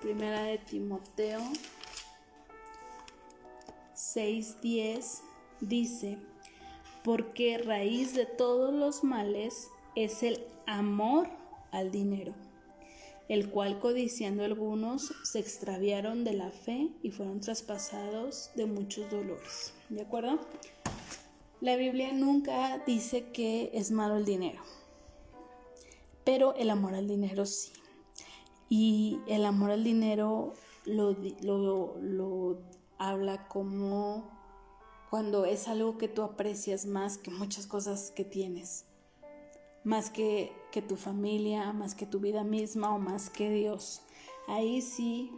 [0.00, 1.40] Primera de Timoteo
[4.14, 5.22] 6:10
[5.60, 6.18] dice,
[7.04, 11.28] porque raíz de todos los males es el amor
[11.70, 12.34] al dinero,
[13.28, 19.72] el cual codiciando algunos se extraviaron de la fe y fueron traspasados de muchos dolores.
[19.88, 20.40] ¿De acuerdo?
[21.60, 24.62] La Biblia nunca dice que es malo el dinero,
[26.24, 27.72] pero el amor al dinero sí.
[28.68, 30.54] Y el amor al dinero
[30.84, 32.58] lo, lo, lo
[33.00, 34.30] habla como
[35.08, 38.84] cuando es algo que tú aprecias más que muchas cosas que tienes,
[39.82, 44.02] más que, que tu familia, más que tu vida misma o más que Dios.
[44.46, 45.32] Ahí sí,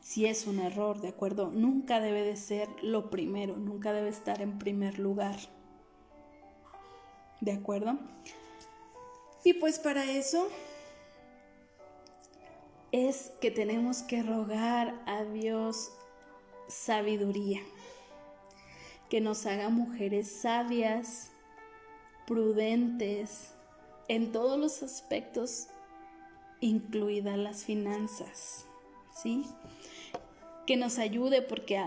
[0.00, 1.50] sí es un error, ¿de acuerdo?
[1.50, 5.36] Nunca debe de ser lo primero, nunca debe estar en primer lugar.
[7.40, 7.98] ¿De acuerdo?
[9.42, 10.46] Y pues para eso
[12.92, 15.90] es que tenemos que rogar a Dios
[16.70, 17.60] sabiduría
[19.10, 21.32] que nos haga mujeres sabias,
[22.26, 23.52] prudentes,
[24.06, 25.66] en todos los aspectos,
[26.60, 28.66] incluidas las finanzas,
[29.12, 29.44] ¿sí?
[30.66, 31.82] Que nos ayude porque,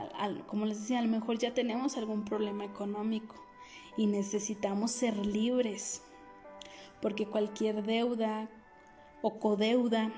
[0.48, 3.36] como les decía, a lo mejor ya tenemos algún problema económico
[3.96, 6.02] y necesitamos ser libres,
[7.02, 8.50] porque cualquier deuda
[9.22, 10.12] o codeuda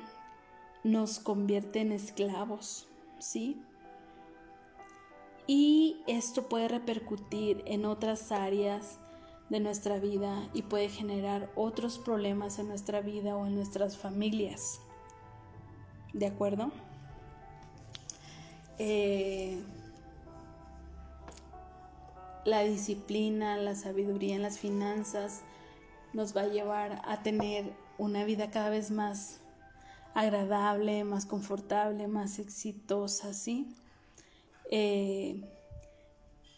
[0.83, 2.87] nos convierte en esclavos,
[3.19, 3.61] ¿sí?
[5.47, 8.99] Y esto puede repercutir en otras áreas
[9.49, 14.79] de nuestra vida y puede generar otros problemas en nuestra vida o en nuestras familias.
[16.13, 16.71] ¿De acuerdo?
[18.79, 19.61] Eh,
[22.43, 25.43] la disciplina, la sabiduría en las finanzas
[26.13, 29.41] nos va a llevar a tener una vida cada vez más
[30.13, 33.75] agradable, más confortable, más exitosa, ¿sí?
[34.71, 35.41] Eh,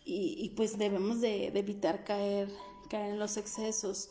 [0.09, 2.49] y, pues debemos de, evitar caer,
[2.89, 4.09] caer en los excesos,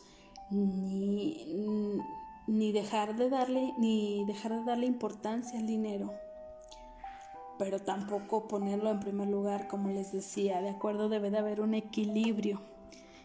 [0.50, 1.98] ni,
[2.46, 6.12] ni, dejar de darle, ni dejar de darle importancia al dinero,
[7.58, 11.72] pero tampoco ponerlo en primer lugar, como les decía, de acuerdo, debe de haber un
[11.72, 12.60] equilibrio,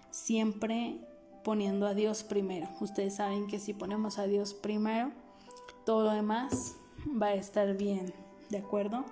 [0.10, 1.02] siempre
[1.44, 2.70] poniendo a Dios primero.
[2.80, 5.12] Ustedes saben que si ponemos a Dios primero,
[5.86, 6.78] todo lo demás
[7.22, 8.14] va a estar bien,
[8.50, 9.04] ¿de acuerdo?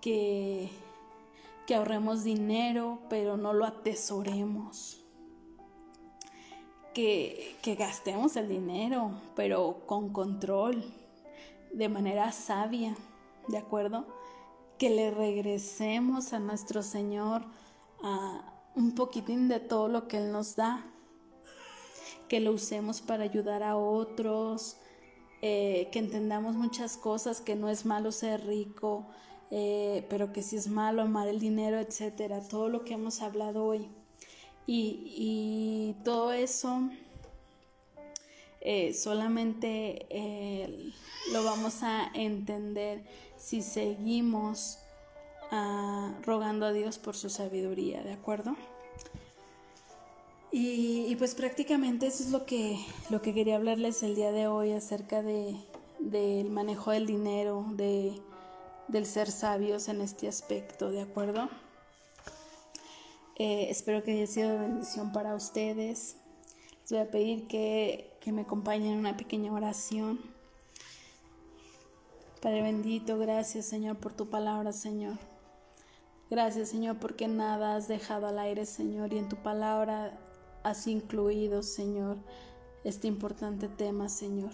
[0.00, 0.70] Que,
[1.66, 5.04] que ahorremos dinero, pero no lo atesoremos.
[6.94, 10.84] Que, que gastemos el dinero, pero con control,
[11.72, 12.96] de manera sabia,
[13.46, 14.06] ¿de acuerdo?
[14.78, 17.42] Que le regresemos a nuestro Señor
[18.02, 20.84] a un poquitín de todo lo que Él nos da,
[22.28, 24.76] que lo usemos para ayudar a otros,
[25.42, 29.06] eh, que entendamos muchas cosas, que no es malo ser rico,
[29.50, 33.64] eh, pero que si es malo amar el dinero, etcétera, todo lo que hemos hablado
[33.64, 33.88] hoy.
[34.66, 36.88] Y, todo eso
[38.60, 40.92] eh, solamente eh,
[41.32, 43.02] lo vamos a entender
[43.36, 44.78] si seguimos
[45.50, 48.54] ah, rogando a Dios por su sabiduría, ¿de acuerdo?
[50.52, 52.78] Y, pues prácticamente eso es lo que,
[53.08, 55.56] lo que quería hablarles el día de hoy acerca de,
[56.00, 58.20] del manejo del dinero, de
[58.90, 61.48] del ser sabios en este aspecto, ¿de acuerdo?
[63.36, 66.16] Eh, espero que haya sido de bendición para ustedes.
[66.82, 70.20] Les voy a pedir que, que me acompañen en una pequeña oración.
[72.42, 75.16] Padre bendito, gracias Señor por tu palabra, Señor.
[76.28, 80.18] Gracias Señor porque nada has dejado al aire, Señor, y en tu palabra
[80.64, 82.18] has incluido, Señor,
[82.82, 84.52] este importante tema, Señor.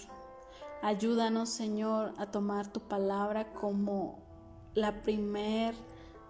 [0.82, 4.26] Ayúdanos, Señor, a tomar tu palabra como
[4.77, 5.74] la primer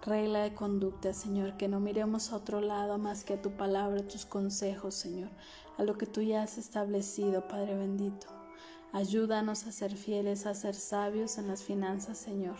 [0.01, 3.99] regla de conducta, Señor, que no miremos a otro lado más que a tu palabra,
[3.99, 5.29] a tus consejos, Señor,
[5.77, 8.27] a lo que tú ya has establecido, Padre bendito.
[8.93, 12.55] Ayúdanos a ser fieles, a ser sabios en las finanzas, Señor,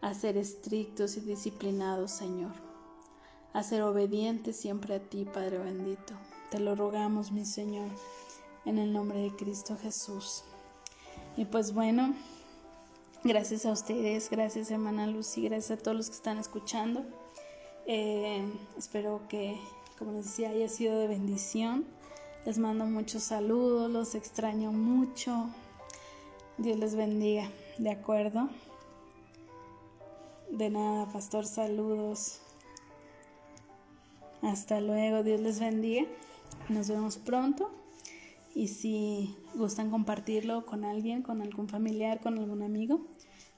[0.00, 2.52] a ser estrictos y disciplinados, Señor,
[3.52, 6.14] a ser obedientes siempre a ti, Padre bendito.
[6.50, 7.90] Te lo rogamos, mi Señor,
[8.64, 10.44] en el nombre de Cristo Jesús.
[11.36, 12.14] Y pues bueno,
[13.24, 17.04] gracias a ustedes, gracias hermana Lucy, gracias a todos los que están escuchando.
[17.86, 18.42] Eh,
[18.78, 19.58] espero que,
[19.98, 21.84] como les decía, haya sido de bendición.
[22.46, 25.50] Les mando muchos saludos, los extraño mucho.
[26.56, 28.48] Dios les bendiga, ¿de acuerdo?
[30.50, 32.40] De nada, pastor, saludos.
[34.42, 36.06] Hasta luego, Dios les bendiga.
[36.68, 37.70] Nos vemos pronto.
[38.54, 43.06] Y si gustan compartirlo con alguien, con algún familiar, con algún amigo,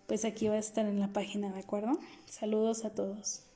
[0.06, 1.98] pues aquí va a estar en la página, ¿de acuerdo?
[2.26, 3.51] Saludos a todos.